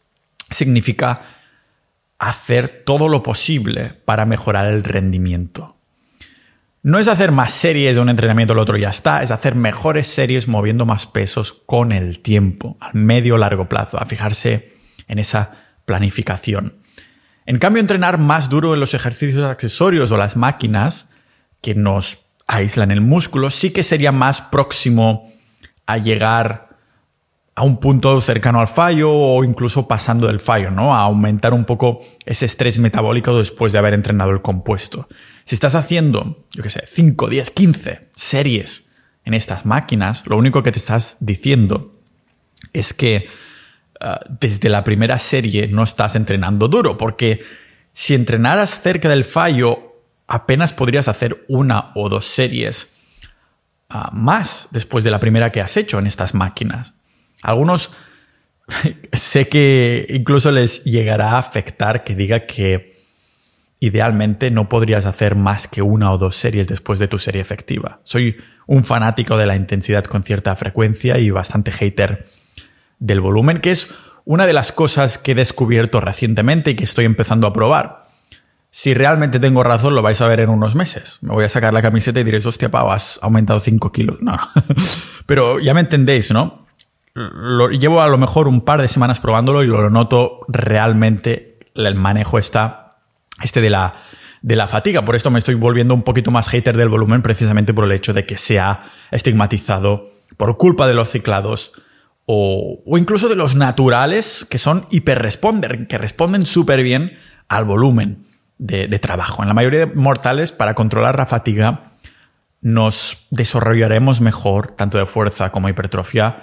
significa 0.50 1.22
hacer 2.18 2.82
todo 2.84 3.08
lo 3.08 3.22
posible 3.22 3.94
para 4.04 4.26
mejorar 4.26 4.66
el 4.66 4.84
rendimiento. 4.84 5.78
No 6.82 6.98
es 6.98 7.08
hacer 7.08 7.32
más 7.32 7.52
series 7.52 7.94
de 7.94 8.02
un 8.02 8.10
entrenamiento 8.10 8.52
al 8.52 8.58
otro 8.58 8.76
y 8.76 8.82
ya 8.82 8.90
está, 8.90 9.22
es 9.22 9.30
hacer 9.30 9.54
mejores 9.54 10.06
series 10.06 10.48
moviendo 10.48 10.84
más 10.84 11.06
pesos 11.06 11.54
con 11.64 11.90
el 11.90 12.20
tiempo, 12.20 12.76
al 12.80 12.92
medio 12.92 13.38
largo 13.38 13.70
plazo, 13.70 13.98
a 13.98 14.04
fijarse 14.04 14.74
en 15.08 15.18
esa 15.18 15.52
planificación. 15.86 16.74
En 17.46 17.58
cambio, 17.58 17.80
entrenar 17.80 18.18
más 18.18 18.50
duro 18.50 18.74
en 18.74 18.80
los 18.80 18.92
ejercicios 18.92 19.44
accesorios 19.44 20.10
o 20.10 20.18
las 20.18 20.36
máquinas 20.36 21.08
que 21.62 21.74
nos 21.74 22.23
aíslan 22.46 22.90
el 22.90 23.00
músculo 23.00 23.50
sí 23.50 23.70
que 23.70 23.83
sería 23.83 24.12
más 24.12 24.42
próximo 24.42 25.33
a 25.87 25.98
llegar 25.98 26.68
a 27.54 27.62
un 27.62 27.78
punto 27.78 28.20
cercano 28.20 28.61
al 28.61 28.68
fallo 28.68 29.12
o 29.12 29.44
incluso 29.44 29.87
pasando 29.87 30.26
del 30.26 30.40
fallo, 30.40 30.70
¿no? 30.70 30.94
A 30.94 31.00
aumentar 31.00 31.54
un 31.54 31.64
poco 31.64 32.00
ese 32.26 32.46
estrés 32.46 32.78
metabólico 32.78 33.38
después 33.38 33.72
de 33.72 33.78
haber 33.78 33.94
entrenado 33.94 34.30
el 34.33 34.42
compuesto. 34.42 35.09
Si 35.44 35.54
estás 35.54 35.74
haciendo, 35.74 36.44
yo 36.50 36.62
qué 36.62 36.70
sé, 36.70 36.85
5, 36.87 37.28
10, 37.28 37.50
15 37.50 38.09
series 38.14 38.90
en 39.24 39.35
estas 39.35 39.64
máquinas, 39.64 40.26
lo 40.26 40.37
único 40.37 40.62
que 40.62 40.72
te 40.72 40.80
estás 40.80 41.16
diciendo 41.20 41.92
es 42.72 42.92
que 42.92 43.28
Ah, 44.07 44.20
desde 44.28 44.68
la 44.68 44.85
primera 44.85 45.18
serie 45.18 45.68
no 45.68 45.83
estás 45.83 46.14
entrenando 46.14 46.68
duro, 46.68 46.98
porque 46.98 47.42
si 47.94 48.14
entrenaras 48.14 48.83
cerca 48.83 49.09
del 49.09 49.24
fallo, 49.24 49.93
apenas 50.26 50.72
podrías 50.72 51.08
hacer 51.08 51.44
una 51.48 51.92
o 51.94 52.08
dos 52.08 52.26
series 52.26 52.96
ah, 53.88 54.10
más 54.12 54.68
después 54.70 55.04
de 55.04 55.10
la 55.10 55.20
primera 55.20 55.52
que 55.52 55.60
has 55.60 55.76
hecho 55.76 55.98
en 55.98 56.06
estas 56.06 56.34
máquinas. 56.34 56.94
Algunos 57.42 57.90
sé 59.12 59.48
que 59.48 60.06
incluso 60.08 60.50
les 60.50 60.84
llegará 60.84 61.32
a 61.32 61.38
afectar 61.38 62.04
que 62.04 62.14
diga 62.14 62.46
que 62.46 62.94
idealmente 63.80 64.50
no 64.50 64.68
podrías 64.68 65.04
hacer 65.04 65.34
más 65.34 65.68
que 65.68 65.82
una 65.82 66.10
o 66.10 66.18
dos 66.18 66.37
series 66.37 66.68
después 66.68 66.98
de 66.98 67.08
tu 67.08 67.18
serie 67.18 67.42
efectiva. 67.42 68.00
Soy 68.04 68.37
un 68.66 68.82
fanático 68.82 69.37
de 69.37 69.46
la 69.46 69.56
intensidad 69.56 70.04
con 70.04 70.22
cierta 70.22 70.56
frecuencia 70.56 71.18
y 71.18 71.30
bastante 71.30 71.70
hater 71.70 72.28
del 72.98 73.20
volumen, 73.20 73.60
que 73.60 73.70
es 73.70 73.94
una 74.24 74.46
de 74.46 74.54
las 74.54 74.72
cosas 74.72 75.18
que 75.18 75.32
he 75.32 75.34
descubierto 75.34 76.00
recientemente 76.00 76.70
y 76.70 76.76
que 76.76 76.84
estoy 76.84 77.04
empezando 77.04 77.46
a 77.46 77.52
probar. 77.52 78.03
Si 78.76 78.92
realmente 78.92 79.38
tengo 79.38 79.62
razón, 79.62 79.94
lo 79.94 80.02
vais 80.02 80.20
a 80.20 80.26
ver 80.26 80.40
en 80.40 80.50
unos 80.50 80.74
meses. 80.74 81.18
Me 81.20 81.32
voy 81.32 81.44
a 81.44 81.48
sacar 81.48 81.72
la 81.72 81.80
camiseta 81.80 82.18
y 82.18 82.24
diréis, 82.24 82.44
hostia, 82.44 82.72
Pau, 82.72 82.90
has 82.90 83.20
aumentado 83.22 83.60
5 83.60 83.92
kilos. 83.92 84.16
No, 84.20 84.37
pero 85.26 85.60
ya 85.60 85.74
me 85.74 85.80
entendéis, 85.80 86.32
¿no? 86.32 86.66
Llevo 87.78 88.02
a 88.02 88.08
lo 88.08 88.18
mejor 88.18 88.48
un 88.48 88.62
par 88.62 88.82
de 88.82 88.88
semanas 88.88 89.20
probándolo 89.20 89.62
y 89.62 89.68
lo 89.68 89.88
noto 89.90 90.40
realmente 90.48 91.60
el 91.76 91.94
manejo 91.94 92.37
está, 92.37 92.96
este 93.44 93.60
de 93.60 93.70
la, 93.70 93.94
de 94.42 94.56
la 94.56 94.66
fatiga. 94.66 95.04
Por 95.04 95.14
esto 95.14 95.30
me 95.30 95.38
estoy 95.38 95.54
volviendo 95.54 95.94
un 95.94 96.02
poquito 96.02 96.32
más 96.32 96.48
hater 96.48 96.76
del 96.76 96.88
volumen 96.88 97.22
precisamente 97.22 97.74
por 97.74 97.84
el 97.84 97.92
hecho 97.92 98.12
de 98.12 98.26
que 98.26 98.37
se 98.37 98.58
ha 98.58 98.90
estigmatizado 99.12 100.10
por 100.37 100.56
culpa 100.56 100.88
de 100.88 100.94
los 100.94 101.10
ciclados 101.10 101.74
o, 102.26 102.82
incluso 102.98 103.28
de 103.28 103.37
los 103.37 103.54
naturales 103.54 104.44
que 104.50 104.58
son 104.58 104.84
hiperresponder, 104.90 105.87
que 105.87 105.96
responden 105.96 106.44
súper 106.44 106.82
bien 106.82 107.16
al 107.46 107.66
volumen 107.66 108.23
de, 108.58 108.98
trabajo. 108.98 109.42
En 109.42 109.48
la 109.48 109.54
mayoría 109.54 109.80
de 109.80 109.94
mortales, 109.94 110.52
para 110.52 110.74
controlar 110.74 111.16
la 111.16 111.26
fatiga, 111.26 111.92
nos 112.60 113.26
desarrollaremos 113.30 114.20
mejor, 114.20 114.72
tanto 114.72 114.98
de 114.98 115.06
fuerza 115.06 115.50
como 115.50 115.68
hipertrofia, 115.68 116.42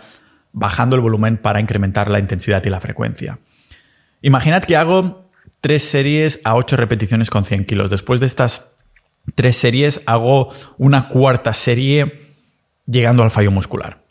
bajando 0.52 0.96
el 0.96 1.02
volumen 1.02 1.38
para 1.38 1.60
incrementar 1.60 2.10
la 2.10 2.20
intensidad 2.20 2.64
y 2.66 2.70
la 2.70 2.82
frecuencia. 2.82 3.40
Imaginad 4.22 4.64
que 4.64 4.76
hago 4.76 5.30
tres 5.62 5.84
series 5.84 6.42
a 6.44 6.56
ocho 6.56 6.76
repeticiones 6.76 7.30
con 7.30 7.46
100 7.46 7.66
kilos. 7.66 7.90
Después 7.90 8.20
de 8.20 8.26
estas 8.26 8.76
tres 9.36 9.56
series 9.58 10.02
hago 10.06 10.54
una 10.78 11.08
cuarta 11.10 11.54
serie 11.54 12.34
llegando 12.86 13.24
al 13.24 13.32
fallo 13.32 13.52
muscular. 13.52 14.02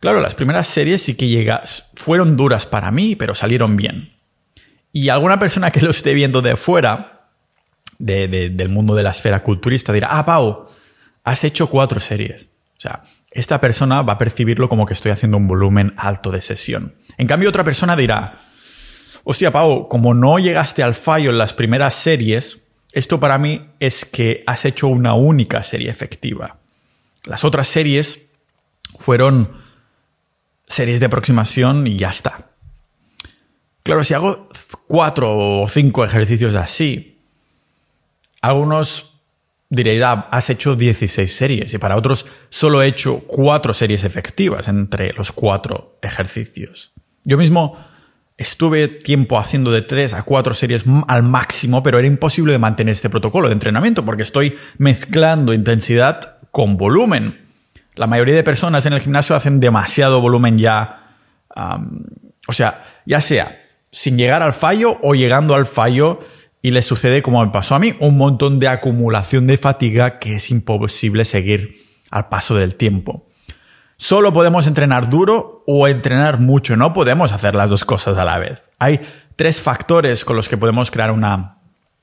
Claro, 0.00 0.20
las 0.20 0.34
primeras 0.34 0.66
series 0.66 1.02
sí 1.02 1.14
que 1.14 1.28
llegas, 1.28 1.90
fueron 1.94 2.36
duras 2.36 2.66
para 2.66 2.90
mí, 2.90 3.16
pero 3.16 3.34
salieron 3.34 3.76
bien. 3.76 4.14
Y 4.92 5.08
alguna 5.08 5.38
persona 5.38 5.70
que 5.70 5.80
lo 5.80 5.90
esté 5.90 6.14
viendo 6.14 6.42
de 6.42 6.56
fuera, 6.56 7.28
del 7.98 8.68
mundo 8.68 8.94
de 8.94 9.02
la 9.02 9.10
esfera 9.10 9.42
culturista, 9.42 9.92
dirá, 9.92 10.08
ah, 10.10 10.24
Pau, 10.24 10.66
has 11.24 11.44
hecho 11.44 11.68
cuatro 11.68 12.00
series. 12.00 12.48
O 12.76 12.80
sea, 12.80 13.04
esta 13.30 13.60
persona 13.60 14.02
va 14.02 14.14
a 14.14 14.18
percibirlo 14.18 14.68
como 14.68 14.86
que 14.86 14.94
estoy 14.94 15.12
haciendo 15.12 15.36
un 15.36 15.46
volumen 15.46 15.94
alto 15.96 16.30
de 16.30 16.40
sesión. 16.40 16.94
En 17.18 17.26
cambio, 17.26 17.50
otra 17.50 17.64
persona 17.64 17.94
dirá, 17.94 18.36
hostia, 19.22 19.52
Pau, 19.52 19.88
como 19.88 20.14
no 20.14 20.38
llegaste 20.38 20.82
al 20.82 20.94
fallo 20.94 21.30
en 21.30 21.38
las 21.38 21.54
primeras 21.54 21.94
series, 21.94 22.62
esto 22.92 23.20
para 23.20 23.38
mí 23.38 23.68
es 23.78 24.04
que 24.04 24.42
has 24.46 24.64
hecho 24.64 24.88
una 24.88 25.14
única 25.14 25.62
serie 25.62 25.90
efectiva. 25.90 26.58
Las 27.24 27.44
otras 27.44 27.68
series 27.68 28.30
fueron 28.98 29.60
series 30.66 31.00
de 31.00 31.06
aproximación 31.06 31.86
y 31.86 31.98
ya 31.98 32.10
está. 32.10 32.49
Claro, 33.82 34.04
si 34.04 34.14
hago 34.14 34.48
cuatro 34.86 35.62
o 35.62 35.68
cinco 35.68 36.04
ejercicios 36.04 36.54
así, 36.54 37.18
algunos 38.42 39.10
diréis, 39.70 40.02
ah, 40.02 40.28
has 40.30 40.50
hecho 40.50 40.74
16 40.74 41.34
series 41.34 41.72
y 41.72 41.78
para 41.78 41.96
otros 41.96 42.26
solo 42.48 42.82
he 42.82 42.88
hecho 42.88 43.20
cuatro 43.26 43.72
series 43.72 44.04
efectivas 44.04 44.68
entre 44.68 45.12
los 45.12 45.32
cuatro 45.32 45.98
ejercicios. 46.02 46.92
Yo 47.24 47.38
mismo 47.38 47.78
estuve 48.36 48.88
tiempo 48.88 49.38
haciendo 49.38 49.70
de 49.70 49.82
tres 49.82 50.14
a 50.14 50.24
cuatro 50.24 50.54
series 50.54 50.84
al 51.06 51.22
máximo, 51.22 51.82
pero 51.82 51.98
era 51.98 52.08
imposible 52.08 52.52
de 52.52 52.58
mantener 52.58 52.92
este 52.92 53.10
protocolo 53.10 53.48
de 53.48 53.52
entrenamiento 53.52 54.04
porque 54.04 54.22
estoy 54.22 54.56
mezclando 54.78 55.54
intensidad 55.54 56.38
con 56.50 56.76
volumen. 56.76 57.46
La 57.94 58.06
mayoría 58.06 58.34
de 58.34 58.42
personas 58.42 58.86
en 58.86 58.94
el 58.94 59.00
gimnasio 59.00 59.36
hacen 59.36 59.60
demasiado 59.60 60.20
volumen 60.20 60.58
ya. 60.58 61.16
o 62.46 62.52
sea, 62.52 62.84
ya 63.06 63.20
sea 63.20 63.60
sin 63.90 64.16
llegar 64.16 64.42
al 64.42 64.52
fallo 64.52 64.98
o 65.02 65.14
llegando 65.14 65.54
al 65.54 65.66
fallo 65.66 66.20
y 66.62 66.70
les 66.70 66.86
sucede 66.86 67.22
como 67.22 67.44
me 67.44 67.50
pasó 67.50 67.74
a 67.74 67.78
mí, 67.78 67.96
un 68.00 68.16
montón 68.16 68.58
de 68.58 68.68
acumulación 68.68 69.46
de 69.46 69.56
fatiga 69.56 70.18
que 70.18 70.34
es 70.34 70.50
imposible 70.50 71.24
seguir 71.24 71.86
al 72.10 72.28
paso 72.28 72.54
del 72.54 72.74
tiempo. 72.74 73.26
Solo 73.96 74.32
podemos 74.32 74.66
entrenar 74.66 75.10
duro 75.10 75.62
o 75.66 75.86
entrenar 75.86 76.40
mucho, 76.40 76.76
no 76.76 76.92
podemos 76.92 77.32
hacer 77.32 77.54
las 77.54 77.70
dos 77.70 77.84
cosas 77.84 78.16
a 78.16 78.24
la 78.24 78.38
vez. 78.38 78.62
Hay 78.78 79.00
tres 79.36 79.60
factores 79.60 80.24
con 80.24 80.36
los 80.36 80.48
que 80.48 80.56
podemos 80.56 80.90
crear 80.90 81.10
una, 81.10 81.58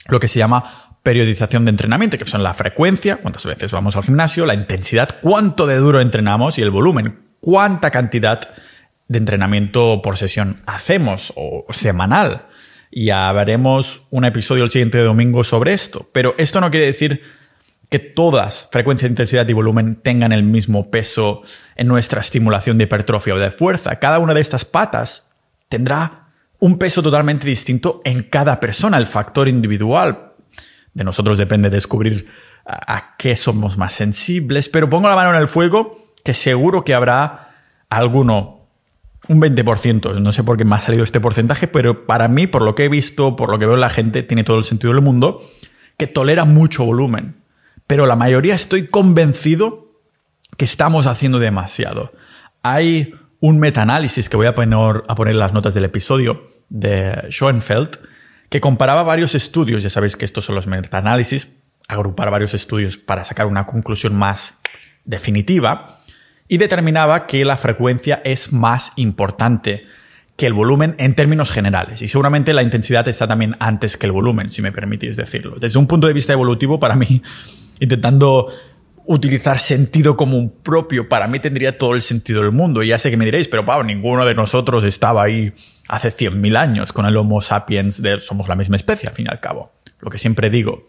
lo 0.07 0.19
que 0.19 0.27
se 0.27 0.39
llama 0.39 0.63
periodización 1.01 1.65
de 1.65 1.71
entrenamiento, 1.71 2.17
que 2.17 2.25
son 2.25 2.43
la 2.43 2.53
frecuencia, 2.53 3.17
cuántas 3.17 3.45
veces 3.45 3.71
vamos 3.71 3.95
al 3.95 4.03
gimnasio, 4.03 4.45
la 4.45 4.53
intensidad, 4.53 5.19
cuánto 5.21 5.65
de 5.65 5.77
duro 5.77 6.01
entrenamos 6.01 6.57
y 6.57 6.61
el 6.61 6.69
volumen, 6.69 7.27
cuánta 7.39 7.91
cantidad 7.91 8.41
de 9.07 9.17
entrenamiento 9.17 10.01
por 10.01 10.17
sesión 10.17 10.61
hacemos 10.65 11.33
o 11.35 11.65
semanal. 11.69 12.47
Ya 12.91 13.31
veremos 13.31 14.07
un 14.09 14.25
episodio 14.25 14.63
el 14.63 14.71
siguiente 14.71 14.99
domingo 14.99 15.43
sobre 15.43 15.73
esto. 15.73 16.09
Pero 16.13 16.35
esto 16.37 16.61
no 16.61 16.71
quiere 16.71 16.87
decir 16.87 17.21
que 17.89 17.99
todas, 17.99 18.67
frecuencia, 18.71 19.07
intensidad 19.07 19.47
y 19.47 19.53
volumen, 19.53 19.95
tengan 19.95 20.31
el 20.31 20.43
mismo 20.43 20.89
peso 20.91 21.41
en 21.75 21.87
nuestra 21.87 22.21
estimulación 22.21 22.77
de 22.77 22.85
hipertrofia 22.85 23.35
o 23.35 23.39
de 23.39 23.51
fuerza. 23.51 23.97
Cada 23.99 24.19
una 24.19 24.33
de 24.33 24.41
estas 24.41 24.65
patas 24.65 25.31
tendrá 25.69 26.27
un 26.59 26.77
peso 26.77 27.01
totalmente 27.03 27.47
distinto 27.47 28.01
en 28.03 28.23
cada 28.23 28.59
persona, 28.59 28.97
el 28.97 29.07
factor 29.07 29.47
individual. 29.47 30.33
De 30.93 31.03
nosotros 31.03 31.37
depende 31.37 31.69
descubrir 31.69 32.27
a, 32.65 33.15
qué 33.17 33.35
somos 33.35 33.77
más 33.77 33.93
sensibles, 33.93 34.67
pero 34.67 34.89
pongo 34.89 35.07
la 35.07 35.15
mano 35.15 35.29
en 35.29 35.41
el 35.41 35.47
fuego 35.47 36.13
que 36.23 36.33
seguro 36.33 36.83
que 36.83 36.93
habrá 36.93 37.53
alguno, 37.89 38.56
un 39.29 39.41
20%, 39.41 40.19
no 40.19 40.31
sé 40.31 40.43
por 40.43 40.57
qué 40.57 40.65
me 40.65 40.75
ha 40.75 40.81
salido 40.81 41.03
este 41.03 41.19
porcentaje, 41.19 41.67
pero 41.67 42.05
para 42.05 42.27
mí, 42.27 42.47
por 42.47 42.61
lo 42.61 42.75
que 42.75 42.85
he 42.85 42.89
visto, 42.89 43.35
por 43.35 43.49
lo 43.49 43.59
que 43.59 43.65
veo 43.65 43.77
la 43.77 43.89
gente, 43.89 44.23
tiene 44.23 44.43
todo 44.43 44.57
el 44.57 44.63
sentido 44.63 44.93
del 44.93 45.03
mundo, 45.03 45.41
que 45.97 46.07
tolera 46.07 46.45
mucho 46.45 46.85
volumen. 46.85 47.43
Pero 47.87 48.05
la 48.05 48.15
mayoría 48.15 48.55
estoy 48.55 48.87
convencido 48.87 49.91
que 50.55 50.65
estamos 50.65 51.07
haciendo 51.07 51.39
demasiado. 51.39 52.13
Hay 52.63 53.13
un 53.39 53.59
metaanálisis 53.59 54.29
que 54.29 54.37
voy 54.37 54.47
a 54.47 54.55
poner, 54.55 55.03
a 55.07 55.15
poner 55.15 55.33
en 55.33 55.39
las 55.39 55.53
notas 55.53 55.73
del 55.73 55.85
episodio 55.85 56.51
de 56.69 57.27
Schoenfeld, 57.29 57.97
que 58.49 58.61
comparaba 58.61 59.03
varios 59.03 59.35
estudios, 59.35 59.83
ya 59.83 59.89
sabéis 59.89 60.15
que 60.15 60.25
estos 60.25 60.45
son 60.45 60.55
los 60.55 60.67
metaanálisis, 60.67 61.49
agrupar 61.87 62.31
varios 62.31 62.53
estudios 62.53 62.97
para 62.97 63.23
sacar 63.23 63.45
una 63.45 63.65
conclusión 63.65 64.15
más 64.15 64.61
definitiva, 65.05 65.96
y 66.47 66.57
determinaba 66.57 67.27
que 67.27 67.43
la 67.45 67.57
frecuencia 67.57 68.21
es 68.23 68.53
más 68.53 68.93
importante 68.95 69.85
que 70.37 70.45
el 70.45 70.53
volumen 70.53 70.95
en 70.99 71.15
términos 71.15 71.51
generales. 71.51 72.01
Y 72.01 72.07
seguramente 72.07 72.53
la 72.53 72.61
intensidad 72.61 73.07
está 73.07 73.27
también 73.27 73.55
antes 73.59 73.97
que 73.97 74.05
el 74.05 74.11
volumen, 74.11 74.49
si 74.49 74.61
me 74.61 74.71
permitís 74.71 75.15
decirlo. 75.15 75.55
Desde 75.59 75.79
un 75.79 75.87
punto 75.87 76.07
de 76.07 76.13
vista 76.13 76.33
evolutivo, 76.33 76.79
para 76.79 76.95
mí, 76.95 77.23
intentando 77.79 78.53
utilizar 79.05 79.57
sentido 79.57 80.15
común 80.15 80.53
propio, 80.61 81.09
para 81.09 81.27
mí 81.27 81.39
tendría 81.39 81.77
todo 81.77 81.95
el 81.95 82.01
sentido 82.01 82.43
del 82.43 82.51
mundo. 82.51 82.83
Y 82.83 82.87
ya 82.89 82.99
sé 82.99 83.09
que 83.09 83.17
me 83.17 83.25
diréis, 83.25 83.47
pero 83.47 83.65
Pau, 83.65 83.83
ninguno 83.83 84.25
de 84.25 84.35
nosotros 84.35 84.83
estaba 84.83 85.23
ahí 85.23 85.53
hace 85.87 86.09
100.000 86.09 86.57
años 86.57 86.93
con 86.93 87.05
el 87.05 87.17
Homo 87.17 87.41
sapiens, 87.41 88.01
de, 88.01 88.19
somos 88.19 88.47
la 88.47 88.55
misma 88.55 88.75
especie 88.75 89.09
al 89.09 89.15
fin 89.15 89.25
y 89.27 89.31
al 89.31 89.39
cabo. 89.39 89.71
Lo 89.99 90.11
que 90.11 90.17
siempre 90.17 90.49
digo, 90.49 90.87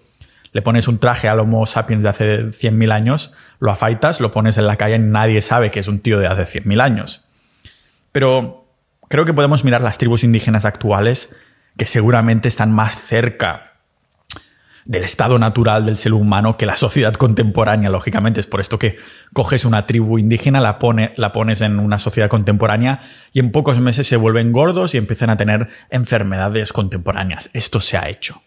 le 0.52 0.62
pones 0.62 0.88
un 0.88 0.98
traje 0.98 1.28
al 1.28 1.40
Homo 1.40 1.66
sapiens 1.66 2.02
de 2.02 2.08
hace 2.08 2.44
100.000 2.46 2.92
años, 2.92 3.32
lo 3.58 3.70
afaitas, 3.70 4.20
lo 4.20 4.32
pones 4.32 4.58
en 4.58 4.66
la 4.66 4.76
calle 4.76 4.96
y 4.96 5.00
nadie 5.00 5.42
sabe 5.42 5.70
que 5.70 5.80
es 5.80 5.88
un 5.88 6.00
tío 6.00 6.18
de 6.18 6.26
hace 6.26 6.62
100.000 6.62 6.80
años. 6.80 7.24
Pero 8.12 8.66
creo 9.08 9.24
que 9.24 9.34
podemos 9.34 9.64
mirar 9.64 9.82
las 9.82 9.98
tribus 9.98 10.24
indígenas 10.24 10.64
actuales 10.64 11.36
que 11.76 11.86
seguramente 11.86 12.48
están 12.48 12.72
más 12.72 13.00
cerca 13.00 13.68
del 14.88 15.04
estado 15.04 15.38
natural 15.38 15.84
del 15.84 15.98
ser 15.98 16.14
humano 16.14 16.56
que 16.56 16.64
la 16.64 16.74
sociedad 16.74 17.12
contemporánea, 17.12 17.90
lógicamente. 17.90 18.40
Es 18.40 18.46
por 18.46 18.60
esto 18.60 18.78
que 18.78 18.96
coges 19.34 19.66
una 19.66 19.86
tribu 19.86 20.18
indígena, 20.18 20.60
la, 20.60 20.78
la 21.16 21.32
pones 21.32 21.60
en 21.60 21.78
una 21.78 21.98
sociedad 21.98 22.30
contemporánea 22.30 23.02
y 23.32 23.40
en 23.40 23.52
pocos 23.52 23.78
meses 23.80 24.06
se 24.06 24.16
vuelven 24.16 24.50
gordos 24.50 24.94
y 24.94 24.98
empiezan 24.98 25.28
a 25.28 25.36
tener 25.36 25.68
enfermedades 25.90 26.72
contemporáneas. 26.72 27.50
Esto 27.52 27.80
se 27.80 27.98
ha 27.98 28.08
hecho. 28.08 28.42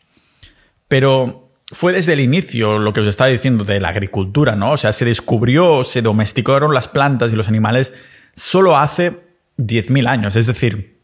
Pero 0.88 1.51
fue 1.72 1.94
desde 1.94 2.14
el 2.14 2.20
inicio 2.20 2.80
lo 2.80 2.94
que 2.94 3.02
os 3.02 3.08
estaba 3.08 3.30
diciendo 3.30 3.64
de 3.64 3.80
la 3.80 3.90
agricultura, 3.90 4.56
¿no? 4.56 4.72
O 4.72 4.78
sea, 4.78 4.92
se 4.94 5.06
descubrió, 5.06 5.84
se 5.84 6.02
domesticaron 6.02 6.74
las 6.74 6.88
plantas 6.88 7.32
y 7.32 7.36
los 7.36 7.48
animales 7.48 7.94
solo 8.36 8.78
hace 8.78 9.22
10.000 9.58 10.08
años. 10.08 10.36
Es 10.36 10.48
decir, 10.48 11.00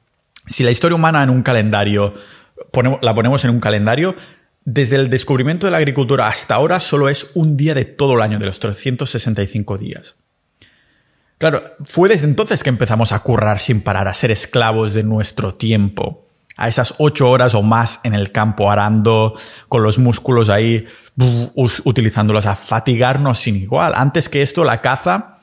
si 0.46 0.64
la 0.64 0.72
historia 0.72 0.96
humana 0.96 1.24
en 1.24 1.30
un 1.30 1.44
calendario, 1.44 2.14
la 3.02 3.16
ponemos 3.16 3.44
en 3.46 3.52
un 3.52 3.60
calendario, 3.60 4.16
desde 4.66 4.98
el 4.98 5.10
descubrimiento 5.10 5.66
de 5.66 5.72
la 5.72 5.78
agricultura 5.78 6.28
hasta 6.28 6.56
ahora 6.56 6.82
solo 6.82 7.08
es 7.08 7.32
un 7.36 7.56
día 7.56 7.74
de 7.74 7.86
todo 7.86 8.16
el 8.16 8.22
año, 8.22 8.38
de 8.38 8.48
los 8.48 8.60
365 8.60 9.78
días. 9.78 10.18
Claro, 11.38 11.76
fue 11.86 12.10
desde 12.10 12.26
entonces 12.26 12.64
que 12.64 12.70
empezamos 12.70 13.14
a 13.14 13.20
currar 13.20 13.60
sin 13.60 13.82
parar, 13.82 14.08
a 14.08 14.14
ser 14.14 14.32
esclavos 14.32 14.94
de 14.94 15.04
nuestro 15.04 15.54
tiempo, 15.54 16.27
a 16.58 16.68
esas 16.68 16.96
ocho 16.98 17.30
horas 17.30 17.56
o 17.56 17.62
más 17.62 18.02
en 18.04 18.14
el 18.14 18.32
campo 18.32 18.70
arando, 18.70 19.36
con 19.70 19.84
los 19.84 20.00
músculos 20.00 20.50
ahí, 20.50 20.88
utilizándolos 21.56 22.46
a 22.48 22.56
fatigarnos 22.56 23.38
sin 23.38 23.56
igual. 23.56 23.94
Antes 23.96 24.28
que 24.28 24.42
esto, 24.42 24.64
la 24.64 24.82
caza 24.82 25.38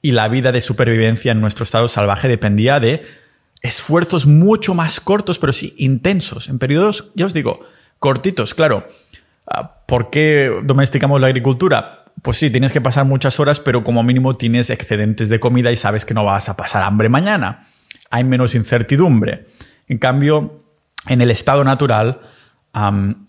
y 0.00 0.12
la 0.12 0.28
vida 0.28 0.52
de 0.52 0.60
supervivencia 0.60 1.32
en 1.32 1.40
nuestro 1.40 1.64
estado 1.64 1.88
salvaje 1.88 2.28
dependía 2.28 2.80
de 2.80 3.04
esfuerzos 3.60 4.26
mucho 4.26 4.74
más 4.74 5.00
cortos, 5.00 5.38
pero 5.38 5.52
sí 5.52 5.74
intensos, 5.78 6.48
en 6.48 6.58
periodos, 6.58 7.10
ya 7.14 7.26
os 7.26 7.34
digo, 7.34 7.60
cortitos, 7.98 8.54
claro. 8.54 8.88
Ah, 9.46 9.82
¿Por 9.86 10.10
qué 10.10 10.50
domesticamos 10.64 11.20
la 11.20 11.28
agricultura? 11.28 12.04
Pues 12.22 12.36
sí, 12.36 12.50
tienes 12.50 12.72
que 12.72 12.80
pasar 12.80 13.04
muchas 13.04 13.40
horas, 13.40 13.58
pero 13.58 13.82
como 13.82 14.02
mínimo 14.02 14.36
tienes 14.36 14.70
excedentes 14.70 15.28
de 15.28 15.40
comida 15.40 15.72
y 15.72 15.76
sabes 15.76 16.04
que 16.04 16.14
no 16.14 16.24
vas 16.24 16.48
a 16.48 16.56
pasar 16.56 16.82
hambre 16.82 17.08
mañana. 17.08 17.68
Hay 18.10 18.24
menos 18.24 18.54
incertidumbre. 18.54 19.46
En 19.92 19.98
cambio, 19.98 20.64
en 21.06 21.20
el 21.20 21.30
estado 21.30 21.64
natural, 21.64 22.22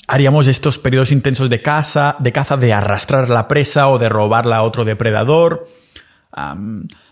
haríamos 0.08 0.48
estos 0.48 0.80
periodos 0.80 1.12
intensos 1.12 1.50
de 1.50 1.62
caza, 1.62 2.16
de 2.20 2.32
caza, 2.32 2.56
de 2.56 2.72
arrastrar 2.72 3.28
la 3.28 3.50
presa 3.50 3.90
o 3.90 4.00
de 4.00 4.08
robarla 4.08 4.56
a 4.56 4.64
otro 4.64 4.86
depredador 4.86 5.68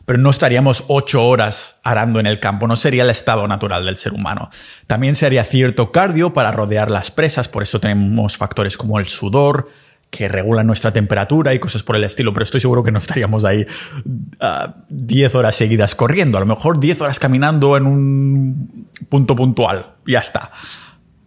pero 0.06 0.20
no 0.20 0.30
estaríamos 0.30 0.86
ocho 0.88 1.26
horas 1.26 1.80
arando 1.84 2.20
en 2.20 2.26
el 2.26 2.40
campo, 2.40 2.68
no 2.68 2.76
sería 2.76 3.04
el 3.04 3.10
estado 3.10 3.48
natural 3.48 3.86
del 3.86 3.98
ser 3.98 4.14
humano. 4.14 4.50
También 4.88 5.16
se 5.16 5.26
haría 5.26 5.44
cierto 5.44 5.92
cardio 5.92 6.34
para 6.34 6.52
rodear 6.52 6.90
las 6.90 7.12
presas, 7.12 7.48
por 7.48 7.64
eso 7.64 7.80
tenemos 7.80 8.36
factores 8.36 8.78
como 8.78 9.00
el 9.00 9.08
sudor, 9.08 9.70
que 10.12 10.28
regulan 10.28 10.68
nuestra 10.68 10.92
temperatura 10.92 11.54
y 11.54 11.60
cosas 11.60 11.82
por 11.82 11.96
el 11.96 12.04
estilo, 12.04 12.34
pero 12.34 12.44
estoy 12.44 12.60
seguro 12.60 12.84
que 12.84 12.92
no 12.92 13.00
estaríamos 13.00 13.46
ahí 13.46 13.66
uh, 14.06 14.72
diez 14.90 15.34
horas 15.34 15.56
seguidas 15.56 15.96
corriendo, 15.96 16.38
a 16.38 16.42
lo 16.42 16.46
mejor 16.46 16.80
diez 16.80 17.02
horas 17.02 17.18
caminando 17.18 17.78
en 17.78 17.86
un 17.88 18.88
punto 19.10 19.36
puntual, 19.36 19.96
ya 20.06 20.20
está. 20.20 20.52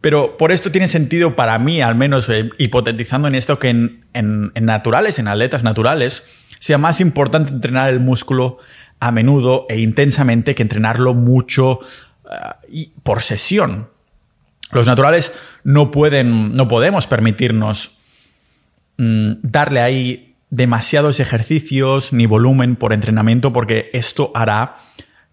Pero 0.00 0.36
por 0.36 0.52
esto 0.52 0.70
tiene 0.70 0.86
sentido 0.86 1.34
para 1.34 1.58
mí, 1.58 1.80
al 1.80 1.94
menos 1.94 2.28
eh, 2.28 2.50
hipotetizando 2.58 3.26
en 3.26 3.34
esto, 3.34 3.58
que 3.58 3.70
en 3.70 4.52
naturales, 4.54 5.18
en 5.18 5.28
atletas 5.28 5.62
naturales, 5.62 6.28
sea 6.58 6.76
más 6.76 7.00
importante 7.00 7.52
entrenar 7.52 7.88
el 7.88 8.00
músculo 8.00 8.58
a 9.00 9.10
menudo 9.10 9.64
e 9.68 9.80
intensamente 9.80 10.54
que 10.54 10.62
entrenarlo 10.62 11.14
mucho 11.14 11.80
eh, 12.30 12.36
y 12.70 12.92
por 13.02 13.22
sesión. 13.22 13.88
Los 14.72 14.86
naturales 14.86 15.32
no 15.62 15.90
pueden, 15.90 16.54
no 16.54 16.68
podemos 16.68 17.06
permitirnos 17.06 17.96
mm, 18.98 19.32
darle 19.42 19.80
ahí 19.80 20.36
demasiados 20.50 21.20
ejercicios 21.20 22.12
ni 22.12 22.26
volumen 22.26 22.76
por 22.76 22.92
entrenamiento 22.92 23.52
porque 23.52 23.90
esto 23.92 24.30
hará 24.34 24.76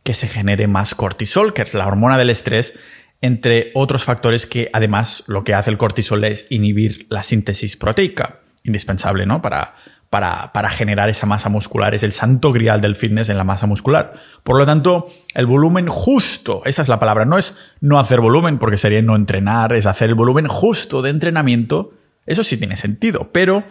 que 0.03 0.13
se 0.13 0.27
genere 0.27 0.67
más 0.67 0.95
cortisol, 0.95 1.53
que 1.53 1.61
es 1.61 1.73
la 1.73 1.85
hormona 1.85 2.17
del 2.17 2.31
estrés, 2.31 2.79
entre 3.21 3.71
otros 3.75 4.03
factores 4.03 4.47
que 4.47 4.69
además 4.73 5.23
lo 5.27 5.43
que 5.43 5.53
hace 5.53 5.69
el 5.69 5.77
cortisol 5.77 6.23
es 6.23 6.47
inhibir 6.49 7.05
la 7.09 7.21
síntesis 7.21 7.77
proteica, 7.77 8.39
indispensable, 8.63 9.27
¿no? 9.27 9.43
Para, 9.43 9.75
para, 10.09 10.51
para, 10.53 10.71
generar 10.71 11.09
esa 11.09 11.27
masa 11.27 11.49
muscular. 11.49 11.93
Es 11.93 12.03
el 12.03 12.11
santo 12.11 12.51
grial 12.51 12.81
del 12.81 12.95
fitness 12.95 13.29
en 13.29 13.37
la 13.37 13.43
masa 13.43 13.67
muscular. 13.67 14.15
Por 14.43 14.57
lo 14.57 14.65
tanto, 14.65 15.07
el 15.35 15.45
volumen 15.45 15.87
justo, 15.87 16.63
esa 16.65 16.81
es 16.81 16.87
la 16.87 16.99
palabra, 16.99 17.25
no 17.25 17.37
es 17.37 17.55
no 17.79 17.99
hacer 17.99 18.21
volumen, 18.21 18.57
porque 18.57 18.77
sería 18.77 19.01
no 19.03 19.15
entrenar, 19.15 19.73
es 19.73 19.85
hacer 19.85 20.09
el 20.09 20.15
volumen 20.15 20.47
justo 20.47 21.03
de 21.03 21.11
entrenamiento. 21.11 21.93
Eso 22.25 22.43
sí 22.43 22.57
tiene 22.57 22.77
sentido, 22.77 23.29
pero 23.31 23.63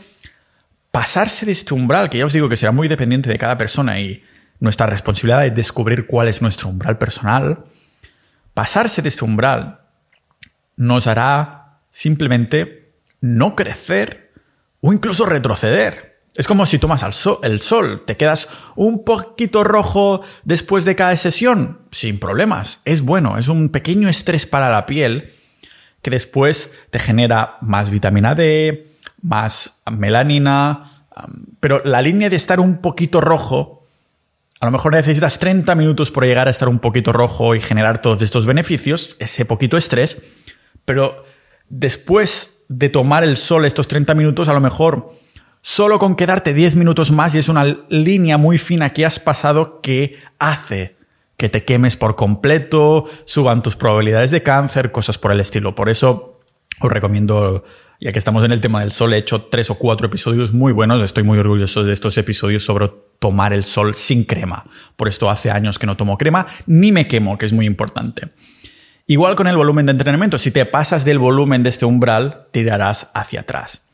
pasarse 0.90 1.46
de 1.46 1.52
este 1.52 1.74
umbral, 1.74 2.10
que 2.10 2.18
ya 2.18 2.26
os 2.26 2.32
digo 2.32 2.48
que 2.48 2.56
será 2.56 2.72
muy 2.72 2.88
dependiente 2.88 3.30
de 3.30 3.38
cada 3.38 3.56
persona 3.58 4.00
y 4.00 4.22
nuestra 4.58 4.86
responsabilidad 4.86 5.46
es 5.46 5.54
descubrir 5.54 6.06
cuál 6.06 6.28
es 6.28 6.42
nuestro 6.42 6.68
umbral 6.68 6.98
personal, 6.98 7.64
pasarse 8.54 9.02
de 9.02 9.08
este 9.08 9.24
umbral 9.24 9.80
nos 10.76 11.06
hará 11.06 11.78
simplemente 11.90 12.92
no 13.20 13.54
crecer 13.54 14.32
o 14.80 14.92
incluso 14.92 15.26
retroceder. 15.26 16.10
Es 16.34 16.46
como 16.46 16.64
si 16.64 16.78
tomas 16.78 17.04
el 17.42 17.60
sol, 17.60 18.04
te 18.06 18.16
quedas 18.16 18.48
un 18.76 19.04
poquito 19.04 19.64
rojo 19.64 20.22
después 20.44 20.84
de 20.84 20.94
cada 20.94 21.16
sesión, 21.16 21.80
sin 21.90 22.18
problemas. 22.18 22.80
Es 22.84 23.02
bueno, 23.02 23.36
es 23.36 23.48
un 23.48 23.68
pequeño 23.68 24.08
estrés 24.08 24.46
para 24.46 24.70
la 24.70 24.86
piel 24.86 25.34
que 26.02 26.10
después 26.10 26.78
te 26.90 26.98
genera 26.98 27.58
más 27.60 27.90
vitamina 27.90 28.34
D, 28.34 28.94
más 29.22 29.82
melanina, 29.90 30.84
pero 31.60 31.82
la 31.84 32.02
línea 32.02 32.30
de 32.30 32.36
estar 32.36 32.60
un 32.60 32.78
poquito 32.78 33.20
rojo 33.20 33.80
a 34.60 34.66
lo 34.66 34.72
mejor 34.72 34.92
necesitas 34.92 35.38
30 35.38 35.74
minutos 35.74 36.10
por 36.10 36.24
llegar 36.24 36.46
a 36.46 36.50
estar 36.50 36.68
un 36.68 36.80
poquito 36.80 37.14
rojo 37.14 37.54
y 37.54 37.62
generar 37.62 38.02
todos 38.02 38.20
estos 38.20 38.44
beneficios, 38.44 39.16
ese 39.18 39.46
poquito 39.46 39.78
estrés, 39.78 40.22
pero 40.84 41.24
después 41.70 42.64
de 42.68 42.90
tomar 42.90 43.24
el 43.24 43.38
sol 43.38 43.64
estos 43.64 43.88
30 43.88 44.14
minutos, 44.14 44.48
a 44.48 44.52
lo 44.52 44.60
mejor 44.60 45.14
solo 45.62 45.98
con 45.98 46.14
quedarte 46.14 46.52
10 46.52 46.76
minutos 46.76 47.10
más 47.10 47.34
y 47.34 47.38
es 47.38 47.48
una 47.48 47.64
línea 47.88 48.36
muy 48.36 48.58
fina 48.58 48.92
que 48.92 49.06
has 49.06 49.18
pasado 49.18 49.80
que 49.80 50.18
hace 50.38 50.96
que 51.40 51.48
te 51.48 51.64
quemes 51.64 51.96
por 51.96 52.16
completo, 52.16 53.07
suban 53.24 53.62
tus 53.62 53.74
probabilidades 53.74 54.31
de 54.31 54.42
cáncer, 54.42 54.92
cosas 54.92 55.16
por 55.16 55.33
el 55.33 55.40
estilo. 55.40 55.74
Por 55.74 55.88
eso 55.88 56.38
os 56.83 56.92
recomiendo, 56.92 57.64
ya 57.98 58.12
que 58.12 58.18
estamos 58.18 58.44
en 58.44 58.53
el 58.53 58.61
tema 58.61 58.81
del 58.81 58.92
sol, 58.92 59.14
he 59.14 59.16
hecho 59.16 59.40
tres 59.44 59.70
o 59.70 59.76
cuatro 59.76 60.09
episodios 60.09 60.53
muy 60.53 60.74
buenos, 60.74 61.03
estoy 61.03 61.22
muy 61.22 61.38
orgulloso 61.38 61.83
de 61.83 61.94
estos 61.94 62.18
episodios 62.18 62.62
sobre 62.62 62.90
tomar 63.18 63.55
el 63.55 63.64
sol 63.64 63.94
sin 63.94 64.24
crema. 64.24 64.66
Por 64.96 65.09
esto 65.09 65.31
hace 65.31 65.50
años 65.50 65.79
que 65.79 65.87
no 65.87 65.96
tomo 65.96 66.18
crema, 66.18 66.46
ni 66.66 66.92
me 66.92 67.09
quemo, 67.09 67.38
que 67.38 67.46
es 67.46 67.55
muy 67.55 67.64
importante. 67.64 68.29
Igual 69.07 69.35
con 69.35 69.46
el 69.46 69.57
volumen 69.57 69.87
de 69.87 69.92
entrenamiento, 69.92 70.37
si 70.37 70.50
te 70.50 70.66
pasas 70.66 71.07
del 71.07 71.18
volumen 71.18 71.62
de 71.62 71.70
este 71.70 71.87
umbral, 71.87 72.48
tirarás 72.50 73.11
hacia 73.14 73.40
atrás. 73.40 73.87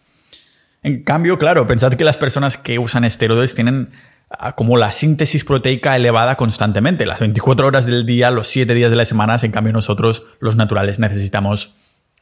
En 0.82 1.04
cambio, 1.04 1.38
claro, 1.38 1.68
pensad 1.68 1.94
que 1.94 2.02
las 2.02 2.16
personas 2.16 2.56
que 2.56 2.80
usan 2.80 3.04
esteroides 3.04 3.54
tienen 3.54 3.92
como 4.54 4.76
la 4.76 4.92
síntesis 4.92 5.44
proteica 5.44 5.96
elevada 5.96 6.36
constantemente, 6.36 7.06
las 7.06 7.20
24 7.20 7.66
horas 7.66 7.86
del 7.86 8.06
día, 8.06 8.30
los 8.30 8.48
7 8.48 8.74
días 8.74 8.90
de 8.90 8.96
la 8.96 9.06
semana, 9.06 9.36
en 9.42 9.50
cambio 9.50 9.72
nosotros, 9.72 10.26
los 10.40 10.56
naturales, 10.56 10.98
necesitamos 10.98 11.74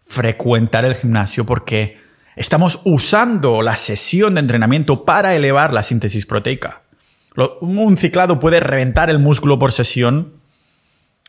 frecuentar 0.05 0.85
el 0.85 0.95
gimnasio 0.95 1.47
porque 1.47 1.99
estamos 2.37 2.81
usando 2.85 3.63
la 3.63 3.77
sesión 3.77 4.35
de 4.35 4.41
entrenamiento 4.41 5.05
para 5.05 5.35
elevar 5.35 5.73
la 5.73 5.83
síntesis 5.83 6.27
proteica. 6.27 6.83
Un 7.61 7.97
ciclado 7.97 8.39
puede 8.39 8.61
reventar 8.61 9.11
el 9.11 9.19
músculo 9.19 9.59
por 9.59 9.73
sesión 9.73 10.35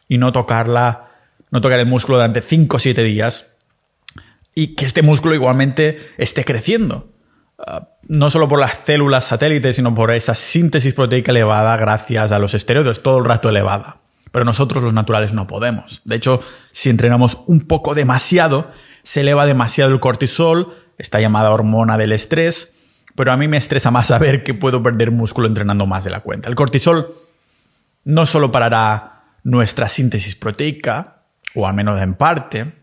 y 0.08 0.18
no 0.18 0.32
tocarla, 0.32 1.10
no 1.52 1.62
tocar 1.62 1.80
el 1.80 1.88
músculo 1.88 2.18
durante 2.18 2.42
5 2.42 2.76
o 2.76 2.80
7 2.80 3.04
días 3.04 3.54
y 4.54 4.76
que 4.76 4.86
este 4.86 5.02
músculo 5.02 5.36
igualmente 5.36 6.00
esté 6.18 6.46
creciendo. 6.46 7.15
Ah, 7.58 7.88
no 8.08 8.30
solo 8.30 8.48
por 8.48 8.60
las 8.60 8.82
células 8.86 9.26
satélites, 9.26 9.78
sino 9.78 9.96
por 9.96 10.12
esa 10.12 10.36
síntesis 10.36 10.94
proteica 10.94 11.32
elevada 11.32 11.78
gracias 11.78 12.32
a 12.32 12.40
los 12.40 12.54
esteroides, 12.54 13.02
todo 13.02 13.20
el 13.20 13.26
rato 13.26 13.50
elevada. 13.50 13.98
Pero 14.32 14.46
nosotros 14.46 14.84
los 14.84 14.94
naturales 14.94 15.34
no 15.34 15.48
podemos. 15.48 16.02
De 16.04 16.16
hecho, 16.16 16.42
si 16.72 16.90
entrenamos 16.90 17.44
un 17.48 17.62
poco 17.62 17.96
demasiado, 17.96 18.70
se 19.04 19.22
eleva 19.22 19.46
demasiado 19.46 19.94
el 19.94 20.00
cortisol, 20.00 20.74
esta 20.98 21.20
llamada 21.20 21.52
hormona 21.52 21.98
del 21.98 22.12
estrés, 22.12 22.84
pero 23.16 23.32
a 23.32 23.38
mí 23.38 23.48
me 23.48 23.58
estresa 23.58 23.92
más 23.92 24.08
saber 24.08 24.44
que 24.44 24.54
puedo 24.54 24.84
perder 24.84 25.12
músculo 25.12 25.48
entrenando 25.48 25.86
más 25.86 26.04
de 26.04 26.10
la 26.10 26.20
cuenta. 26.20 26.50
El 26.50 26.56
cortisol 26.56 27.16
no 28.04 28.26
solo 28.26 28.52
parará 28.52 29.24
nuestra 29.44 29.88
síntesis 29.88 30.36
proteica, 30.36 31.24
o 31.54 31.66
al 31.68 31.74
menos 31.74 32.02
en 32.02 32.14
parte, 32.16 32.74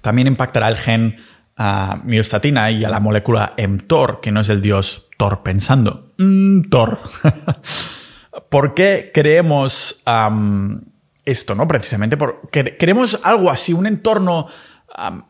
también 0.00 0.28
impactará 0.28 0.68
el 0.68 0.76
gen 0.76 1.16
uh, 1.58 1.96
miostatina 2.04 2.70
y 2.70 2.84
a 2.84 2.88
la 2.88 3.00
molécula 3.00 3.54
mTOR, 3.56 4.20
que 4.20 4.30
no 4.32 4.40
es 4.40 4.48
el 4.48 4.62
dios 4.62 5.08
Thor 5.16 5.42
pensando. 5.42 6.12
Thor. 6.70 7.00
¿Por 8.50 8.74
qué 8.74 9.10
creemos 9.12 10.02
esto, 11.24 11.54
no? 11.54 11.68
Precisamente 11.68 12.16
porque 12.16 12.76
queremos 12.76 13.18
algo 13.22 13.50
así, 13.50 13.72
un 13.72 13.86
entorno 13.86 14.46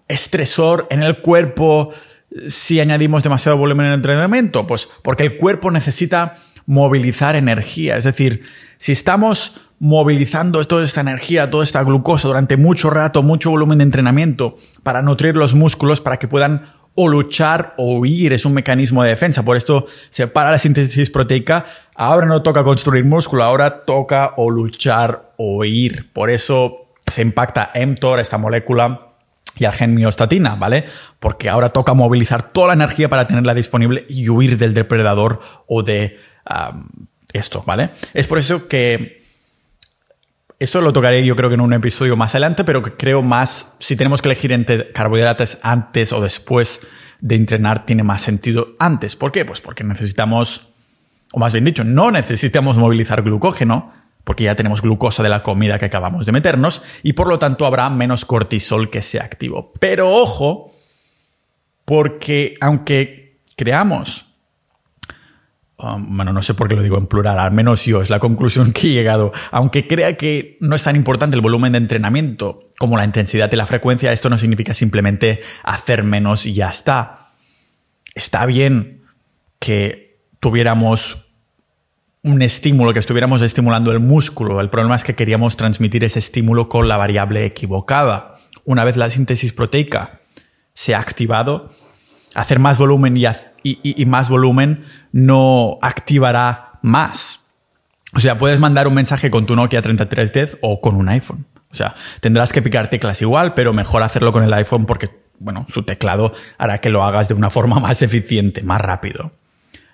estresor 0.06 0.86
en 0.90 1.02
el 1.02 1.20
cuerpo 1.20 1.90
si 2.48 2.80
añadimos 2.80 3.22
demasiado 3.22 3.56
volumen 3.56 3.86
en 3.86 3.92
el 3.92 3.96
entrenamiento? 3.96 4.66
Pues 4.66 4.88
porque 5.02 5.24
el 5.24 5.36
cuerpo 5.36 5.70
necesita 5.70 6.36
movilizar 6.66 7.36
energía. 7.36 7.96
Es 7.96 8.04
decir, 8.04 8.44
si 8.76 8.92
estamos 8.92 9.60
movilizando 9.80 10.64
toda 10.66 10.84
esta 10.84 11.00
energía, 11.00 11.50
toda 11.50 11.64
esta 11.64 11.82
glucosa 11.82 12.28
durante 12.28 12.56
mucho 12.56 12.90
rato, 12.90 13.22
mucho 13.22 13.50
volumen 13.50 13.78
de 13.78 13.84
entrenamiento 13.84 14.56
para 14.82 15.02
nutrir 15.02 15.36
los 15.36 15.54
músculos 15.54 16.00
para 16.00 16.18
que 16.18 16.28
puedan 16.28 16.72
o 17.00 17.06
luchar 17.06 17.74
o 17.76 17.98
huir, 17.98 18.32
es 18.32 18.44
un 18.44 18.54
mecanismo 18.54 19.04
de 19.04 19.10
defensa. 19.10 19.44
Por 19.44 19.56
esto 19.56 19.86
se 20.10 20.26
para 20.26 20.50
la 20.50 20.58
síntesis 20.58 21.10
proteica. 21.10 21.64
Ahora 21.94 22.26
no 22.26 22.42
toca 22.42 22.64
construir 22.64 23.04
músculo, 23.04 23.44
ahora 23.44 23.84
toca 23.84 24.34
o 24.36 24.50
luchar 24.50 25.32
o 25.36 25.58
huir. 25.58 26.12
Por 26.12 26.28
eso 26.28 26.88
se 27.06 27.22
impacta 27.22 27.70
mTOR, 27.86 28.18
esta 28.18 28.36
molécula, 28.36 29.12
y 29.56 29.64
al 29.64 29.74
gen 29.74 29.94
miostatina, 29.94 30.56
¿vale? 30.56 30.86
Porque 31.20 31.48
ahora 31.48 31.68
toca 31.68 31.94
movilizar 31.94 32.50
toda 32.50 32.68
la 32.68 32.74
energía 32.74 33.08
para 33.08 33.28
tenerla 33.28 33.54
disponible 33.54 34.04
y 34.08 34.28
huir 34.28 34.58
del 34.58 34.74
depredador 34.74 35.40
o 35.68 35.84
de 35.84 36.18
esto, 37.32 37.62
¿vale? 37.64 37.90
Es 38.12 38.26
por 38.26 38.38
eso 38.38 38.66
que 38.66 39.24
esto 40.58 40.80
lo 40.80 40.92
tocaré 40.92 41.24
yo 41.24 41.36
creo 41.36 41.48
que 41.48 41.54
en 41.54 41.60
un 41.60 41.72
episodio 41.72 42.16
más 42.16 42.34
adelante, 42.34 42.64
pero 42.64 42.82
creo 42.82 43.22
más, 43.22 43.76
si 43.78 43.96
tenemos 43.96 44.20
que 44.20 44.28
elegir 44.28 44.52
entre 44.52 44.90
carbohidratos 44.92 45.58
antes 45.62 46.12
o 46.12 46.20
después 46.20 46.80
de 47.20 47.36
entrenar, 47.36 47.86
tiene 47.86 48.02
más 48.02 48.22
sentido 48.22 48.76
antes. 48.78 49.16
¿Por 49.16 49.32
qué? 49.32 49.44
Pues 49.44 49.60
porque 49.60 49.84
necesitamos, 49.84 50.70
o 51.32 51.38
más 51.38 51.52
bien 51.52 51.64
dicho, 51.64 51.84
no 51.84 52.10
necesitamos 52.10 52.76
movilizar 52.76 53.22
glucógeno, 53.22 53.92
porque 54.24 54.44
ya 54.44 54.56
tenemos 54.56 54.82
glucosa 54.82 55.22
de 55.22 55.30
la 55.30 55.42
comida 55.42 55.78
que 55.78 55.86
acabamos 55.86 56.26
de 56.26 56.32
meternos 56.32 56.82
y 57.02 57.14
por 57.14 57.28
lo 57.28 57.38
tanto 57.38 57.64
habrá 57.64 57.88
menos 57.88 58.24
cortisol 58.24 58.90
que 58.90 59.00
sea 59.00 59.24
activo. 59.24 59.72
Pero 59.80 60.10
ojo, 60.10 60.72
porque 61.84 62.56
aunque 62.60 63.40
creamos, 63.56 64.27
um, 65.78 66.16
bueno, 66.16 66.32
no 66.32 66.42
sé 66.42 66.54
por 66.54 66.68
qué 66.68 66.76
lo 66.76 66.82
digo 66.82 66.98
en 66.98 67.06
plural, 67.06 67.38
al 67.38 67.52
menos 67.52 67.84
yo 67.84 68.02
es 68.02 68.10
la 68.10 68.20
conclusión 68.20 68.72
que 68.74 68.88
he 68.88 68.92
llegado, 68.92 69.32
aunque 69.50 69.86
crea 69.86 70.16
que 70.16 70.56
no 70.60 70.76
es 70.76 70.82
tan 70.82 70.96
importante 70.96 71.36
el 71.36 71.42
volumen 71.42 71.72
de 71.72 71.78
entrenamiento 71.78 72.70
como 72.78 72.96
la 72.96 73.04
intensidad 73.04 73.50
y 73.52 73.56
la 73.56 73.66
frecuencia, 73.66 74.12
esto 74.12 74.30
no 74.30 74.38
significa 74.38 74.74
simplemente 74.74 75.40
hacer 75.62 76.04
menos 76.04 76.46
y 76.46 76.54
ya 76.54 76.70
está. 76.70 77.32
Está 78.14 78.46
bien 78.46 79.02
que 79.58 80.22
tuviéramos 80.40 81.28
un 82.22 82.42
estímulo, 82.42 82.92
que 82.92 82.98
estuviéramos 82.98 83.42
estimulando 83.42 83.92
el 83.92 84.00
músculo. 84.00 84.60
El 84.60 84.70
problema 84.70 84.96
es 84.96 85.04
que 85.04 85.14
queríamos 85.14 85.56
transmitir 85.56 86.04
ese 86.04 86.18
estímulo 86.18 86.68
con 86.68 86.88
la 86.88 86.96
variable 86.96 87.44
equivocada. 87.44 88.36
Una 88.64 88.84
vez 88.84 88.96
la 88.96 89.10
síntesis 89.10 89.52
proteica 89.52 90.20
se 90.74 90.94
ha 90.94 91.00
activado, 91.00 91.70
hacer 92.34 92.58
más 92.58 92.78
volumen 92.78 93.16
y, 93.16 93.24
y, 93.82 94.04
más 94.06 94.28
volumen 94.28 94.84
no 95.12 95.78
activará 95.82 96.78
más. 96.82 97.46
O 98.14 98.20
sea, 98.20 98.38
puedes 98.38 98.60
mandar 98.60 98.88
un 98.88 98.94
mensaje 98.94 99.30
con 99.30 99.46
tu 99.46 99.54
Nokia 99.54 99.82
3310 99.82 100.58
o 100.62 100.80
con 100.80 100.96
un 100.96 101.08
iPhone. 101.08 101.46
O 101.70 101.74
sea, 101.74 101.94
tendrás 102.20 102.52
que 102.52 102.62
picar 102.62 102.88
teclas 102.88 103.20
igual, 103.20 103.54
pero 103.54 103.72
mejor 103.72 104.02
hacerlo 104.02 104.32
con 104.32 104.42
el 104.42 104.52
iPhone 104.54 104.86
porque, 104.86 105.10
bueno, 105.38 105.66
su 105.68 105.82
teclado 105.82 106.32
hará 106.56 106.80
que 106.80 106.88
lo 106.88 107.04
hagas 107.04 107.28
de 107.28 107.34
una 107.34 107.50
forma 107.50 107.80
más 107.80 108.02
eficiente, 108.02 108.62
más 108.62 108.80
rápido. 108.80 109.32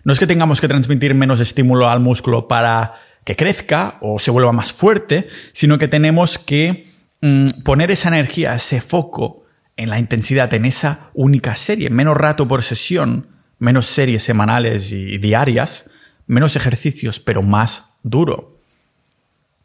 No 0.05 0.13
es 0.13 0.19
que 0.19 0.27
tengamos 0.27 0.61
que 0.61 0.69
transmitir 0.69 1.15
menos 1.15 1.41
estímulo 1.41 1.89
al 1.89 2.01
músculo 2.01 2.47
para 2.47 2.95
que 3.25 3.37
crezca 3.37 3.97
o 4.01 4.19
se 4.19 4.31
vuelva 4.31 4.53
más 4.53 4.73
fuerte, 4.73 5.29
sino 5.53 5.79
que 5.79 5.89
tenemos 5.89 6.39
que 6.39 6.87
mm, 7.23 7.47
poner 7.65 7.91
esa 7.91 8.09
energía, 8.09 8.55
ese 8.55 8.81
foco 8.81 9.45
en 9.77 9.91
la 9.91 9.99
intensidad, 9.99 10.53
en 10.55 10.67
esa 10.67 11.11
única 11.15 11.57
serie, 11.57 11.91
menos 11.91 12.17
rato 12.17 12.47
por 12.47 12.63
sesión, 12.63 13.34
menos 13.59 13.87
series 13.87 14.23
semanales 14.23 14.93
y 14.93 15.19
diarias, 15.19 15.90
menos 16.27 16.57
ejercicios, 16.57 17.21
pero 17.21 17.43
más 17.43 17.99
duro. 18.03 18.59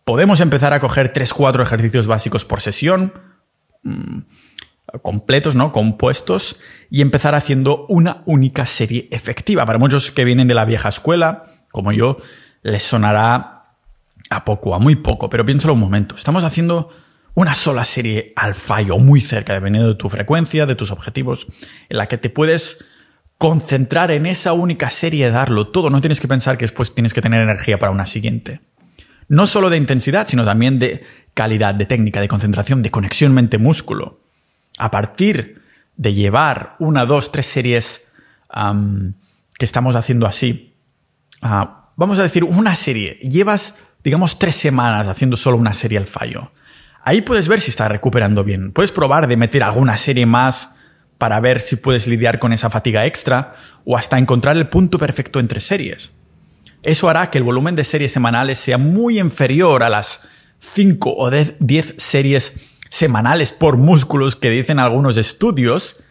Podemos 0.04 0.40
empezar 0.40 0.74
a 0.74 0.80
coger 0.80 1.14
3-4 1.14 1.62
ejercicios 1.62 2.08
básicos 2.08 2.46
por 2.46 2.62
sesión, 2.62 3.14
mm, 3.84 4.20
completos, 5.02 5.56
¿no? 5.56 5.72
Compuestos, 5.72 6.60
y 6.90 7.02
empezar 7.02 7.36
haciendo 7.36 7.86
una 7.88 8.24
única 8.26 8.66
serie 8.66 9.08
efectiva. 9.12 9.66
Para 9.66 9.78
muchos 9.78 10.12
que 10.12 10.26
vienen 10.26 10.48
de 10.48 10.56
la 10.56 10.66
vieja 10.66 10.90
escuela, 10.90 11.46
como 11.72 11.92
yo, 11.92 12.18
les 12.64 12.84
sonará 12.84 13.76
a 14.30 14.46
poco, 14.46 14.74
a 14.76 14.80
muy 14.80 14.96
poco, 14.96 15.30
pero 15.30 15.46
piénsalo 15.46 15.74
un 15.74 15.80
momento. 15.80 16.16
Estamos 16.16 16.44
haciendo 16.44 16.90
una 17.36 17.54
sola 17.54 17.86
serie 17.86 18.34
al 18.36 18.56
fallo, 18.56 18.98
muy 18.98 19.22
cerca, 19.22 19.54
dependiendo 19.54 19.90
de 19.90 19.96
tu 19.96 20.10
frecuencia, 20.10 20.66
de 20.66 20.76
tus 20.76 20.92
objetivos, 20.92 21.48
en 21.88 21.98
la 21.98 22.08
que 22.08 22.18
te 22.18 22.30
puedes 22.30 22.89
concentrar 23.40 24.12
en 24.12 24.26
esa 24.26 24.52
única 24.52 24.90
serie, 24.90 25.32
darlo 25.32 25.70
todo. 25.70 25.90
No 25.90 26.02
tienes 26.02 26.20
que 26.20 26.28
pensar 26.28 26.58
que 26.58 26.66
después 26.66 26.94
tienes 26.94 27.14
que 27.14 27.22
tener 27.22 27.42
energía 27.42 27.80
para 27.80 27.92
una 27.92 28.06
siguiente. 28.06 28.60
No 29.30 29.48
solo 29.48 29.70
de 29.70 29.78
intensidad, 29.78 30.28
sino 30.28 30.44
también 30.44 30.78
de 30.78 31.06
calidad, 31.34 31.74
de 31.74 31.86
técnica, 31.86 32.20
de 32.20 32.28
concentración, 32.28 32.84
de 32.84 32.92
conexión 32.92 33.34
mente-músculo. 33.34 34.20
A 34.78 34.92
partir 34.92 35.62
de 35.96 36.14
llevar 36.14 36.76
una, 36.80 37.06
dos, 37.06 37.32
tres 37.32 37.46
series 37.46 38.08
que 39.58 39.66
estamos 39.66 39.96
haciendo 39.96 40.28
así, 40.28 40.76
ah, 41.42 41.92
vamos 41.96 42.20
a 42.20 42.24
decir 42.24 42.44
una 42.44 42.76
serie, 42.76 43.20
llevas, 43.22 43.76
digamos, 44.04 44.38
tres 44.38 44.58
semanas 44.58 45.08
haciendo 45.08 45.38
solo 45.38 45.56
una 45.56 45.74
serie 45.74 45.98
al 45.98 46.08
fallo. 46.08 46.52
Ahí 47.04 47.22
puedes 47.22 47.48
ver 47.48 47.62
si 47.62 47.72
estás 47.72 47.90
recuperando 47.90 48.44
bien. 48.44 48.74
Puedes 48.74 48.92
probar 48.92 49.28
de 49.28 49.38
meter 49.38 49.64
alguna 49.64 49.96
serie 49.96 50.26
más 50.26 50.76
para 51.20 51.40
ver 51.42 51.60
si 51.60 51.76
puedes 51.76 52.08
lidiar 52.08 52.40
con 52.40 52.54
esa 52.54 52.72
fatiga 52.72 53.06
extra 53.06 53.54
o 53.86 53.98
hasta 53.98 54.18
encontrar 54.18 54.58
el 54.58 54.70
punto 54.70 54.98
perfecto 54.98 55.40
entre 55.40 55.60
series. 55.60 56.14
Eso 56.82 57.10
hará 57.10 57.30
que 57.30 57.38
el 57.38 57.44
volumen 57.44 57.76
de 57.76 57.84
series 57.84 58.14
semanales 58.14 58.58
sea 58.58 58.78
muy 58.78 59.20
inferior 59.20 59.84
a 59.84 59.90
las 59.90 60.28
5 60.60 61.14
o 61.18 61.30
10 61.30 61.96
series 61.98 62.78
semanales 62.90 63.52
por 63.52 63.76
músculos 63.76 64.38
que 64.38 64.50
dicen 64.50 64.80
algunos 64.80 65.18
estudios, 65.18 66.04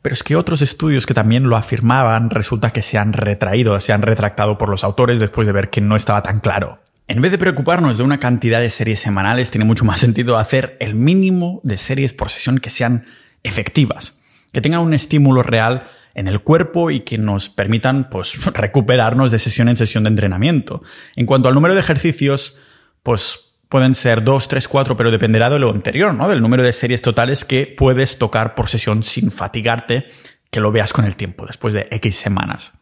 pero 0.00 0.14
es 0.14 0.22
que 0.22 0.36
otros 0.36 0.62
estudios 0.62 1.06
que 1.06 1.14
también 1.14 1.48
lo 1.48 1.56
afirmaban 1.56 2.30
resulta 2.30 2.72
que 2.72 2.82
se 2.82 2.98
han 2.98 3.12
retraído, 3.12 3.78
se 3.80 3.92
han 3.92 4.02
retractado 4.02 4.58
por 4.58 4.68
los 4.68 4.84
autores 4.84 5.18
después 5.18 5.48
de 5.48 5.52
ver 5.52 5.70
que 5.70 5.80
no 5.80 5.96
estaba 5.96 6.22
tan 6.22 6.38
claro. 6.38 6.78
En 7.08 7.20
vez 7.20 7.32
de 7.32 7.38
preocuparnos 7.38 7.98
de 7.98 8.04
una 8.04 8.20
cantidad 8.20 8.60
de 8.60 8.70
series 8.70 9.00
semanales, 9.00 9.50
tiene 9.50 9.64
mucho 9.64 9.84
más 9.84 9.98
sentido 9.98 10.38
hacer 10.38 10.76
el 10.78 10.94
mínimo 10.94 11.60
de 11.64 11.78
series 11.78 12.12
por 12.12 12.30
sesión 12.30 12.58
que 12.58 12.70
sean 12.70 13.06
efectivas 13.42 14.16
que 14.52 14.60
tengan 14.60 14.80
un 14.80 14.94
estímulo 14.94 15.42
real 15.42 15.88
en 16.14 16.28
el 16.28 16.40
cuerpo 16.40 16.90
y 16.90 17.00
que 17.00 17.18
nos 17.18 17.50
permitan 17.50 18.08
pues, 18.08 18.42
recuperarnos 18.54 19.30
de 19.30 19.38
sesión 19.38 19.68
en 19.68 19.76
sesión 19.76 20.04
de 20.04 20.08
entrenamiento. 20.08 20.82
En 21.14 21.26
cuanto 21.26 21.48
al 21.48 21.54
número 21.54 21.74
de 21.74 21.80
ejercicios, 21.80 22.58
pues 23.02 23.54
pueden 23.68 23.94
ser 23.94 24.24
2, 24.24 24.48
3, 24.48 24.68
4, 24.68 24.96
pero 24.96 25.10
dependerá 25.10 25.50
de 25.50 25.58
lo 25.58 25.70
anterior, 25.70 26.14
¿no? 26.14 26.28
Del 26.28 26.40
número 26.40 26.62
de 26.62 26.72
series 26.72 27.02
totales 27.02 27.44
que 27.44 27.66
puedes 27.66 28.18
tocar 28.18 28.54
por 28.54 28.68
sesión 28.68 29.02
sin 29.02 29.30
fatigarte, 29.30 30.06
que 30.50 30.60
lo 30.60 30.72
veas 30.72 30.92
con 30.92 31.04
el 31.04 31.16
tiempo, 31.16 31.46
después 31.46 31.74
de 31.74 31.88
X 31.90 32.16
semanas. 32.16 32.78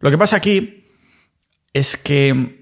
Lo 0.00 0.10
que 0.10 0.18
pasa 0.18 0.36
aquí 0.36 0.86
es 1.72 1.96
que 1.96 2.58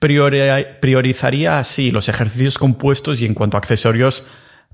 priorizaría 0.00 1.58
así 1.58 1.90
los 1.90 2.08
ejercicios 2.08 2.58
compuestos 2.58 3.20
y 3.20 3.26
en 3.26 3.34
cuanto 3.34 3.56
a 3.56 3.60
accesorios, 3.60 4.24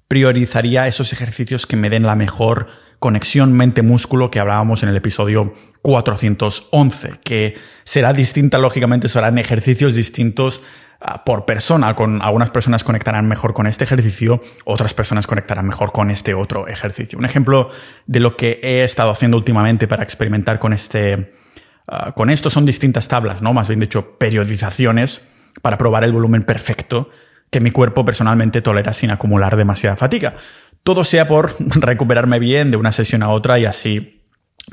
priorizaría 0.08 0.86
esos 0.86 1.12
ejercicios 1.12 1.66
que 1.66 1.76
me 1.76 1.90
den 1.90 2.04
la 2.04 2.16
mejor 2.16 2.68
conexión 3.02 3.52
mente-músculo 3.52 4.30
que 4.30 4.38
hablábamos 4.38 4.84
en 4.84 4.88
el 4.88 4.96
episodio 4.96 5.54
411, 5.82 7.18
que 7.24 7.56
será 7.82 8.12
distinta, 8.12 8.58
lógicamente 8.58 9.08
serán 9.08 9.38
ejercicios 9.38 9.96
distintos 9.96 10.62
ah, 11.00 11.24
por 11.24 11.44
persona. 11.44 11.96
Con 11.96 12.22
algunas 12.22 12.52
personas 12.52 12.84
conectarán 12.84 13.26
mejor 13.26 13.54
con 13.54 13.66
este 13.66 13.82
ejercicio, 13.82 14.40
otras 14.64 14.94
personas 14.94 15.26
conectarán 15.26 15.66
mejor 15.66 15.90
con 15.90 16.12
este 16.12 16.32
otro 16.32 16.68
ejercicio. 16.68 17.18
Un 17.18 17.24
ejemplo 17.24 17.70
de 18.06 18.20
lo 18.20 18.36
que 18.36 18.60
he 18.62 18.84
estado 18.84 19.10
haciendo 19.10 19.36
últimamente 19.36 19.88
para 19.88 20.04
experimentar 20.04 20.60
con 20.60 20.72
este, 20.72 21.34
ah, 21.88 22.12
con 22.12 22.30
esto 22.30 22.50
son 22.50 22.64
distintas 22.64 23.08
tablas, 23.08 23.42
¿no? 23.42 23.52
Más 23.52 23.66
bien 23.66 23.80
dicho, 23.80 24.16
periodizaciones 24.16 25.28
para 25.60 25.76
probar 25.76 26.04
el 26.04 26.12
volumen 26.12 26.44
perfecto 26.44 27.10
que 27.50 27.58
mi 27.58 27.72
cuerpo 27.72 28.04
personalmente 28.04 28.62
tolera 28.62 28.92
sin 28.92 29.10
acumular 29.10 29.56
demasiada 29.56 29.96
fatiga 29.96 30.36
todo 30.82 31.04
sea 31.04 31.28
por 31.28 31.54
recuperarme 31.58 32.38
bien 32.38 32.70
de 32.70 32.76
una 32.76 32.92
sesión 32.92 33.22
a 33.22 33.30
otra 33.30 33.58
y 33.58 33.64
así 33.64 34.22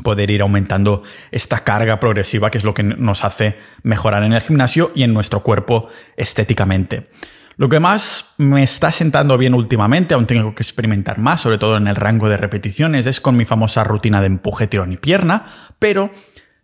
poder 0.04 0.30
ir 0.30 0.42
aumentando 0.42 1.04
esta 1.32 1.64
carga 1.64 2.00
progresiva 2.00 2.52
que 2.52 2.60
es 2.60 2.64
lo 2.64 2.74
que 2.74 2.84
nos 2.84 3.24
hace 3.24 3.58
mejorar 3.84 4.24
en 4.24 4.34
el 4.34 4.42
gimnasio 4.42 4.92
y 4.96 5.04
en 5.04 5.14
nuestro 5.14 5.42
cuerpo 5.42 5.90
estéticamente. 6.16 7.10
Lo 7.58 7.68
que 7.68 7.82
más 7.82 8.36
me 8.38 8.64
está 8.64 8.90
sentando 8.92 9.38
bien 9.38 9.54
últimamente, 9.54 10.14
aún 10.14 10.26
tengo 10.26 10.56
que 10.56 10.64
experimentar 10.64 11.18
más, 11.18 11.42
sobre 11.42 11.58
todo 11.58 11.76
en 11.76 11.88
el 11.88 11.98
rango 11.98 12.30
de 12.30 12.38
repeticiones, 12.38 13.06
es 13.06 13.20
con 13.20 13.36
mi 13.36 13.44
famosa 13.44 13.84
rutina 13.84 14.22
de 14.22 14.28
empuje, 14.28 14.68
tirón 14.68 14.94
y 14.94 14.98
pierna, 14.98 15.74
pero 15.78 16.10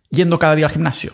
yendo 0.08 0.38
cada 0.38 0.54
día 0.54 0.66
al 0.66 0.72
gimnasio. 0.72 1.12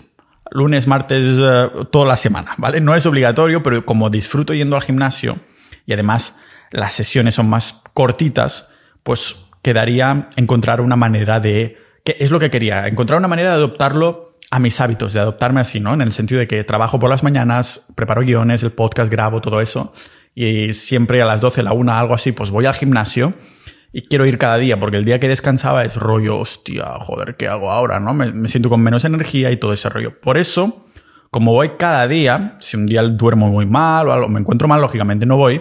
Lunes, 0.53 0.87
martes, 0.87 1.25
eh, 1.27 1.69
toda 1.91 2.07
la 2.07 2.17
semana, 2.17 2.55
¿vale? 2.59 2.81
No 2.81 2.95
es 2.95 3.07
obligatorio, 3.07 3.65
pero 3.65 3.85
como 3.85 4.09
disfruto 4.09 4.55
yendo 4.55 4.77
al 4.77 4.83
gimnasio 4.83 5.41
y 5.85 5.95
además 5.95 6.39
las 6.73 6.95
sesiones 6.95 7.35
son 7.35 7.49
más 7.49 7.83
cortitas, 7.93 8.71
pues 9.03 9.47
quedaría 9.63 10.29
encontrar 10.37 10.81
una 10.81 10.97
manera 10.97 11.39
de... 11.39 11.77
que 12.05 12.17
es 12.19 12.31
lo 12.31 12.41
que 12.41 12.51
quería, 12.51 12.89
encontrar 12.89 13.19
una 13.19 13.29
manera 13.29 13.51
de 13.51 13.57
adoptarlo 13.57 14.39
a 14.51 14.59
mis 14.59 14.81
hábitos, 14.81 15.13
de 15.13 15.21
adoptarme 15.21 15.61
así, 15.61 15.81
¿no? 15.81 15.95
En 15.95 16.03
el 16.03 16.13
sentido 16.13 16.41
de 16.41 16.49
que 16.49 16.63
trabajo 16.65 16.99
por 16.99 17.09
las 17.09 17.23
mañanas, 17.23 17.87
preparo 17.95 18.23
guiones, 18.23 18.63
el 18.63 18.73
podcast, 18.73 19.11
grabo, 19.11 19.41
todo 19.41 19.61
eso, 19.61 19.93
y 20.35 20.73
siempre 20.73 21.23
a 21.23 21.27
las 21.27 21.41
12, 21.41 21.63
la 21.63 21.73
1, 21.73 21.93
algo 21.93 22.15
así, 22.15 22.33
pues 22.33 22.51
voy 22.51 22.67
al 22.67 22.75
gimnasio 22.75 23.35
y 23.93 24.03
quiero 24.03 24.27
ir 24.27 24.39
cada 24.39 24.57
día, 24.57 24.81
porque 24.81 24.97
el 24.97 25.05
día 25.05 25.21
que 25.21 25.29
descansaba 25.29 25.85
es 25.85 25.97
rollo, 25.97 26.39
hostia, 26.39 26.85
joder, 27.01 27.37
¿qué 27.37 27.49
hago 27.49 27.71
ahora? 27.71 28.01
¿No? 28.01 28.15
Me, 28.15 28.33
me 28.33 28.49
siento 28.49 28.71
con 28.71 28.81
menos 28.81 29.05
energía 29.05 29.51
y 29.51 29.59
todo 29.59 29.73
ese 29.75 29.89
rollo. 29.91 30.19
Por 30.19 30.39
eso, 30.39 30.87
como 31.31 31.53
voy 31.53 31.73
cada 31.79 32.09
día, 32.09 32.57
si 32.59 32.77
un 32.77 32.87
día 32.87 33.03
duermo 33.03 33.49
muy 33.49 33.67
mal 33.67 34.09
o 34.09 34.13
algo, 34.13 34.29
me 34.29 34.41
encuentro 34.41 34.67
mal, 34.67 34.81
lógicamente 34.81 35.27
no 35.27 35.37
voy, 35.37 35.61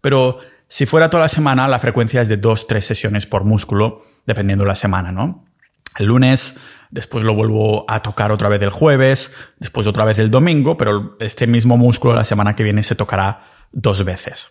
pero 0.00 0.38
si 0.68 0.86
fuera 0.86 1.10
toda 1.10 1.24
la 1.24 1.28
semana, 1.28 1.68
la 1.68 1.78
frecuencia 1.78 2.20
es 2.20 2.28
de 2.28 2.36
dos, 2.36 2.66
tres 2.66 2.84
sesiones 2.84 3.26
por 3.26 3.44
músculo, 3.44 4.04
dependiendo 4.26 4.64
de 4.64 4.68
la 4.68 4.76
semana, 4.76 5.12
¿no? 5.12 5.44
El 5.98 6.06
lunes, 6.06 6.58
después 6.90 7.24
lo 7.24 7.34
vuelvo 7.34 7.84
a 7.88 8.02
tocar 8.02 8.30
otra 8.32 8.48
vez 8.48 8.62
el 8.62 8.70
jueves, 8.70 9.34
después 9.58 9.86
otra 9.86 10.04
vez 10.04 10.18
el 10.18 10.30
domingo, 10.30 10.76
pero 10.76 11.16
este 11.20 11.46
mismo 11.46 11.76
músculo 11.76 12.14
la 12.14 12.24
semana 12.24 12.54
que 12.54 12.62
viene 12.62 12.82
se 12.82 12.94
tocará 12.94 13.44
dos 13.72 14.04
veces. 14.04 14.50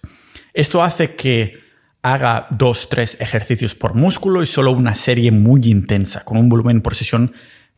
Esto 0.54 0.84
hace 0.84 1.16
que 1.16 1.60
haga 2.02 2.48
dos, 2.50 2.90
tres 2.90 3.20
ejercicios 3.20 3.76
por 3.76 3.94
músculo 3.94 4.42
y 4.42 4.46
solo 4.46 4.72
una 4.72 4.96
serie 4.96 5.32
muy 5.32 5.62
intensa, 5.66 6.24
con 6.24 6.38
un 6.38 6.50
volumen 6.50 6.82
por 6.82 6.96
sesión 6.96 7.34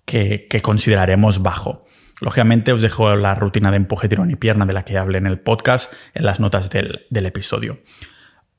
que, 0.06 0.48
consideraremos 0.62 1.42
bajo. 1.42 1.86
Lógicamente 2.22 2.72
os 2.72 2.82
dejo 2.82 3.16
la 3.16 3.36
rutina 3.36 3.72
de 3.72 3.78
empuje, 3.78 4.08
tirón 4.08 4.32
y 4.32 4.36
pierna 4.36 4.66
de 4.66 4.74
la 4.74 4.86
que 4.86 4.98
hablé 4.98 5.18
en 5.18 5.28
el 5.28 5.40
podcast 5.40 5.94
en 6.14 6.26
las 6.26 6.40
notas 6.40 6.70
del, 6.70 7.06
del 7.10 7.26
episodio. 7.26 7.80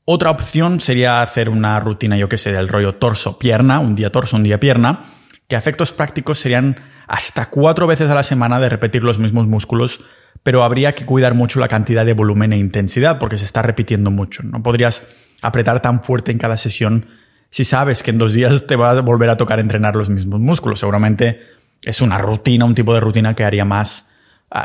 Otra 0.05 0.31
opción 0.31 0.81
sería 0.81 1.23
hacer 1.23 1.49
una 1.49 1.79
rutina, 1.79 2.17
yo 2.17 2.29
que 2.29 2.39
sé, 2.39 2.53
del 2.53 2.69
rollo 2.69 2.97
torso-pierna, 2.97 3.79
un 3.79 3.95
día 3.95 4.11
torso, 4.11 4.37
un 4.37 4.43
día 4.43 4.59
pierna, 4.59 5.05
que 5.47 5.55
a 5.55 5.61
efectos 5.61 5.93
prácticos 5.93 6.41
serían 6.41 6.77
hasta 7.07 7.51
cuatro 7.51 7.87
veces 7.87 8.11
a 8.11 8.15
la 8.15 8.25
semana 8.25 8.59
de 8.59 8.69
repetir 8.69 9.05
los 9.05 9.19
mismos 9.19 9.47
músculos, 9.47 10.01
pero 10.43 10.65
habría 10.65 10.95
que 10.95 11.07
cuidar 11.07 11.35
mucho 11.35 11.61
la 11.61 11.69
cantidad 11.69 12.05
de 12.05 12.15
volumen 12.15 12.53
e 12.53 12.59
intensidad 12.59 13.19
porque 13.19 13.39
se 13.39 13.45
está 13.45 13.63
repitiendo 13.63 14.11
mucho. 14.11 14.43
No 14.43 14.63
podrías 14.63 15.15
apretar 15.41 15.81
tan 15.81 16.03
fuerte 16.03 16.33
en 16.33 16.39
cada 16.39 16.57
sesión 16.57 17.07
si 17.51 17.65
sabes 17.65 18.03
que 18.03 18.11
en 18.11 18.19
dos 18.19 18.33
días 18.33 18.67
te 18.67 18.77
va 18.77 18.91
a 18.91 19.01
volver 19.03 19.29
a 19.29 19.37
tocar 19.37 19.61
entrenar 19.61 19.95
los 19.95 20.09
mismos 20.09 20.41
músculos. 20.41 20.81
Seguramente 20.81 21.41
es 21.85 22.01
una 22.01 22.19
rutina, 22.19 22.65
un 22.65 22.75
tipo 22.75 22.95
de 22.95 23.01
rutina 23.01 23.35
que 23.35 23.45
haría 23.45 23.65
más 23.65 24.13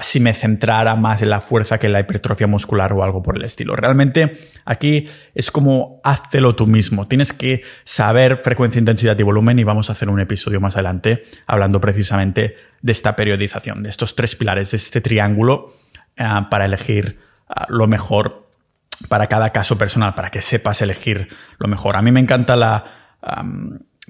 si 0.02 0.20
me 0.20 0.34
centrara 0.34 0.96
más 0.96 1.22
en 1.22 1.30
la 1.30 1.40
fuerza 1.40 1.80
que 1.80 1.88
en 1.88 1.94
la 1.94 2.02
hipertrofia 2.02 2.48
muscular 2.48 2.92
o 2.94 3.04
algo 3.04 3.24
por 3.24 3.38
el 3.38 3.44
estilo. 3.44 3.76
Realmente 3.76 4.38
aquí 4.66 5.08
es 5.34 5.50
como 5.50 6.02
háztelo 6.04 6.56
tú 6.56 6.68
mismo. 6.68 7.08
Tienes 7.08 7.32
que 7.32 7.64
saber 7.86 8.38
frecuencia, 8.38 8.80
intensidad 8.80 9.18
y 9.18 9.24
volumen 9.24 9.60
y 9.60 9.64
vamos 9.64 9.90
a 9.90 9.94
hacer 9.94 10.10
un 10.10 10.20
episodio 10.20 10.60
más 10.60 10.76
adelante 10.76 11.24
hablando 11.46 11.80
precisamente 11.80 12.56
de 12.82 12.92
esta 12.92 13.16
periodización, 13.16 13.82
de 13.82 13.90
estos 13.90 14.16
tres 14.16 14.36
pilares, 14.36 14.72
de 14.72 14.78
este 14.78 15.00
triángulo 15.00 15.74
eh, 16.18 16.26
para 16.50 16.66
elegir 16.66 17.20
eh, 17.50 17.54
lo 17.70 17.88
mejor 17.88 18.50
para 19.08 19.28
cada 19.28 19.52
caso 19.52 19.78
personal, 19.78 20.16
para 20.16 20.32
que 20.32 20.42
sepas 20.42 20.82
elegir 20.82 21.30
lo 21.60 21.68
mejor. 21.68 21.96
A 21.96 22.02
mí 22.02 22.12
me 22.12 22.20
encanta 22.20 22.56
la 22.56 23.08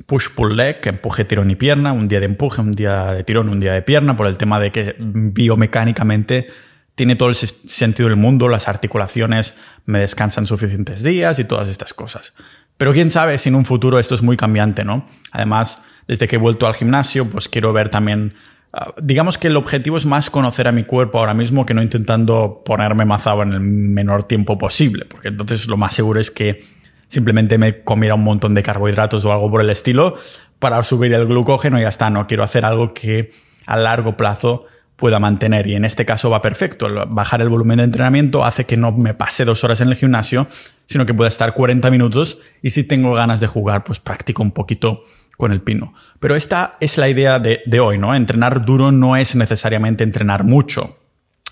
push-pull-leg, 0.05 0.79
empuje, 0.83 1.25
tirón 1.25 1.51
y 1.51 1.55
pierna, 1.55 1.91
un 1.91 2.07
día 2.07 2.19
de 2.19 2.25
empuje, 2.27 2.61
un 2.61 2.73
día 2.73 3.13
de 3.13 3.23
tirón, 3.23 3.49
un 3.49 3.59
día 3.59 3.73
de 3.73 3.81
pierna, 3.81 4.15
por 4.15 4.27
el 4.27 4.37
tema 4.37 4.59
de 4.59 4.71
que 4.71 4.95
biomecánicamente 4.99 6.47
tiene 6.95 7.15
todo 7.15 7.29
el 7.29 7.35
sentido 7.35 8.09
del 8.09 8.17
mundo, 8.17 8.47
las 8.47 8.67
articulaciones 8.67 9.57
me 9.85 9.99
descansan 9.99 10.47
suficientes 10.47 11.03
días 11.03 11.39
y 11.39 11.45
todas 11.45 11.67
estas 11.67 11.93
cosas. 11.93 12.33
Pero 12.77 12.93
quién 12.93 13.09
sabe 13.09 13.37
si 13.37 13.49
en 13.49 13.55
un 13.55 13.65
futuro 13.65 13.99
esto 13.99 14.15
es 14.15 14.21
muy 14.21 14.37
cambiante, 14.37 14.83
¿no? 14.83 15.07
Además, 15.31 15.83
desde 16.07 16.27
que 16.27 16.35
he 16.37 16.39
vuelto 16.39 16.67
al 16.67 16.75
gimnasio, 16.75 17.25
pues 17.29 17.49
quiero 17.49 17.73
ver 17.73 17.89
también 17.89 18.33
Ah, 18.73 18.93
digamos 19.01 19.37
que 19.37 19.47
el 19.47 19.55
objetivo 19.55 19.97
es 19.97 20.05
más 20.05 20.29
conocer 20.29 20.67
a 20.67 20.71
mi 20.71 20.83
cuerpo 20.83 21.19
ahora 21.19 21.33
mismo 21.33 21.65
que 21.65 21.73
no 21.73 21.81
intentando 21.81 22.63
ponerme 22.65 23.05
mazado 23.05 23.41
en 23.43 23.53
el 23.53 23.59
menor 23.61 24.23
tiempo 24.23 24.57
posible, 24.57 25.05
porque 25.05 25.29
entonces 25.29 25.67
lo 25.67 25.77
más 25.77 25.95
seguro 25.95 26.19
es 26.19 26.29
que 26.29 26.63
simplemente 27.07 27.57
me 27.57 27.83
comiera 27.83 28.15
un 28.15 28.23
montón 28.23 28.53
de 28.53 28.63
carbohidratos 28.63 29.25
o 29.25 29.31
algo 29.31 29.49
por 29.49 29.61
el 29.61 29.69
estilo 29.69 30.17
para 30.59 30.81
subir 30.83 31.13
el 31.13 31.25
glucógeno 31.25 31.79
y 31.79 31.83
ya 31.83 31.89
está, 31.89 32.09
no 32.09 32.27
quiero 32.27 32.43
hacer 32.43 32.65
algo 32.65 32.93
que 32.93 33.31
a 33.65 33.77
largo 33.77 34.17
plazo 34.17 34.65
pueda 34.95 35.19
mantener 35.19 35.67
y 35.67 35.75
en 35.75 35.85
este 35.85 36.05
caso 36.05 36.29
va 36.29 36.41
perfecto. 36.41 36.87
Bajar 37.07 37.41
el 37.41 37.49
volumen 37.49 37.77
de 37.77 37.83
entrenamiento 37.83 38.43
hace 38.43 38.65
que 38.65 38.77
no 38.77 38.91
me 38.91 39.13
pase 39.13 39.45
dos 39.45 39.63
horas 39.63 39.79
en 39.79 39.89
el 39.89 39.95
gimnasio, 39.95 40.47
sino 40.85 41.05
que 41.05 41.13
pueda 41.13 41.29
estar 41.29 41.53
40 41.53 41.89
minutos 41.91 42.39
y 42.61 42.71
si 42.71 42.83
tengo 42.83 43.13
ganas 43.13 43.39
de 43.39 43.47
jugar, 43.47 43.83
pues 43.83 43.99
practico 43.99 44.41
un 44.41 44.51
poquito 44.51 45.03
con 45.37 45.51
el 45.51 45.61
pino. 45.61 45.93
Pero 46.19 46.35
esta 46.35 46.77
es 46.79 46.97
la 46.97 47.07
idea 47.07 47.39
de, 47.39 47.61
de, 47.67 47.79
hoy, 47.79 47.99
¿no? 47.99 48.15
Entrenar 48.15 48.65
duro 48.65 48.91
no 48.91 49.15
es 49.15 49.35
necesariamente 49.35 50.03
entrenar 50.03 50.43
mucho. 50.43 50.97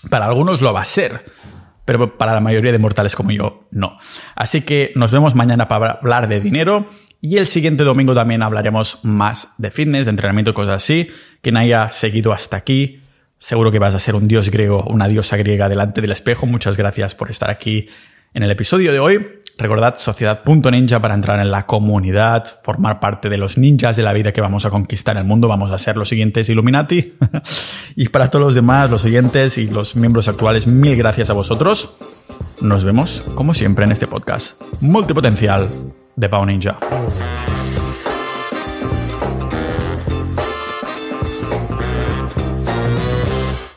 Para 0.10 0.26
algunos 0.26 0.62
lo 0.62 0.74
va 0.74 0.82
a 0.82 0.86
ser, 0.86 1.24
pero 1.86 2.18
para 2.18 2.34
la 2.34 2.42
mayoría 2.42 2.72
de 2.72 2.80
mortales 2.80 3.16
como 3.16 3.32
yo, 3.32 3.68
no. 3.72 3.98
Así 4.36 4.62
que 4.62 4.92
nos 4.96 5.12
vemos 5.12 5.36
mañana 5.36 5.68
para 5.68 5.92
hablar 5.92 6.28
de 6.28 6.42
dinero 6.42 6.90
y 7.22 7.38
el 7.38 7.48
siguiente 7.48 7.84
domingo 7.84 8.14
también 8.14 8.44
hablaremos 8.44 9.00
más 9.04 9.54
de 9.58 9.72
fitness, 9.72 10.06
de 10.06 10.12
entrenamiento, 10.12 10.54
cosas 10.54 10.76
así. 10.78 11.10
Quien 11.42 11.58
haya 11.58 11.92
seguido 11.92 12.34
hasta 12.34 12.58
aquí, 12.58 13.02
seguro 13.40 13.72
que 13.72 13.80
vas 13.80 13.96
a 13.96 14.00
ser 14.00 14.16
un 14.16 14.28
dios 14.28 14.50
griego, 14.50 14.84
una 14.88 15.08
diosa 15.08 15.38
griega 15.38 15.70
delante 15.70 16.02
del 16.02 16.12
espejo. 16.12 16.46
Muchas 16.46 16.78
gracias 16.78 17.16
por 17.16 17.30
estar 17.30 17.50
aquí 17.50 17.88
en 18.34 18.44
el 18.44 18.52
episodio 18.52 18.92
de 18.92 19.00
hoy. 19.00 19.26
Recordad 19.58 19.98
sociedad.ninja 19.98 21.00
para 21.00 21.14
entrar 21.14 21.40
en 21.40 21.50
la 21.50 21.66
comunidad, 21.66 22.46
formar 22.64 23.00
parte 23.00 23.30
de 23.30 23.38
los 23.38 23.58
ninjas 23.58 23.96
de 23.96 24.04
la 24.04 24.12
vida 24.12 24.34
que 24.34 24.42
vamos 24.42 24.66
a 24.66 24.70
conquistar 24.70 25.16
el 25.16 25.24
mundo. 25.24 25.48
Vamos 25.48 25.72
a 25.72 25.78
ser 25.78 25.96
los 25.96 26.10
siguientes 26.10 26.50
Illuminati. 26.50 27.14
y 27.96 28.10
para 28.10 28.30
todos 28.30 28.46
los 28.46 28.56
demás, 28.56 28.92
los 28.92 29.06
oyentes 29.06 29.58
y 29.58 29.68
los 29.68 29.96
miembros 29.96 30.28
actuales, 30.28 30.68
mil 30.68 30.98
gracias 30.98 31.30
a 31.30 31.34
vosotros. 31.34 31.98
Nos 32.62 32.84
vemos, 32.84 33.24
como 33.36 33.54
siempre, 33.54 33.86
en 33.86 33.94
este 33.94 34.08
podcast 34.08 34.62
multipotencial 34.82 35.66
de 36.18 36.30
Pau 36.30 36.46
Ninja. 36.46 36.78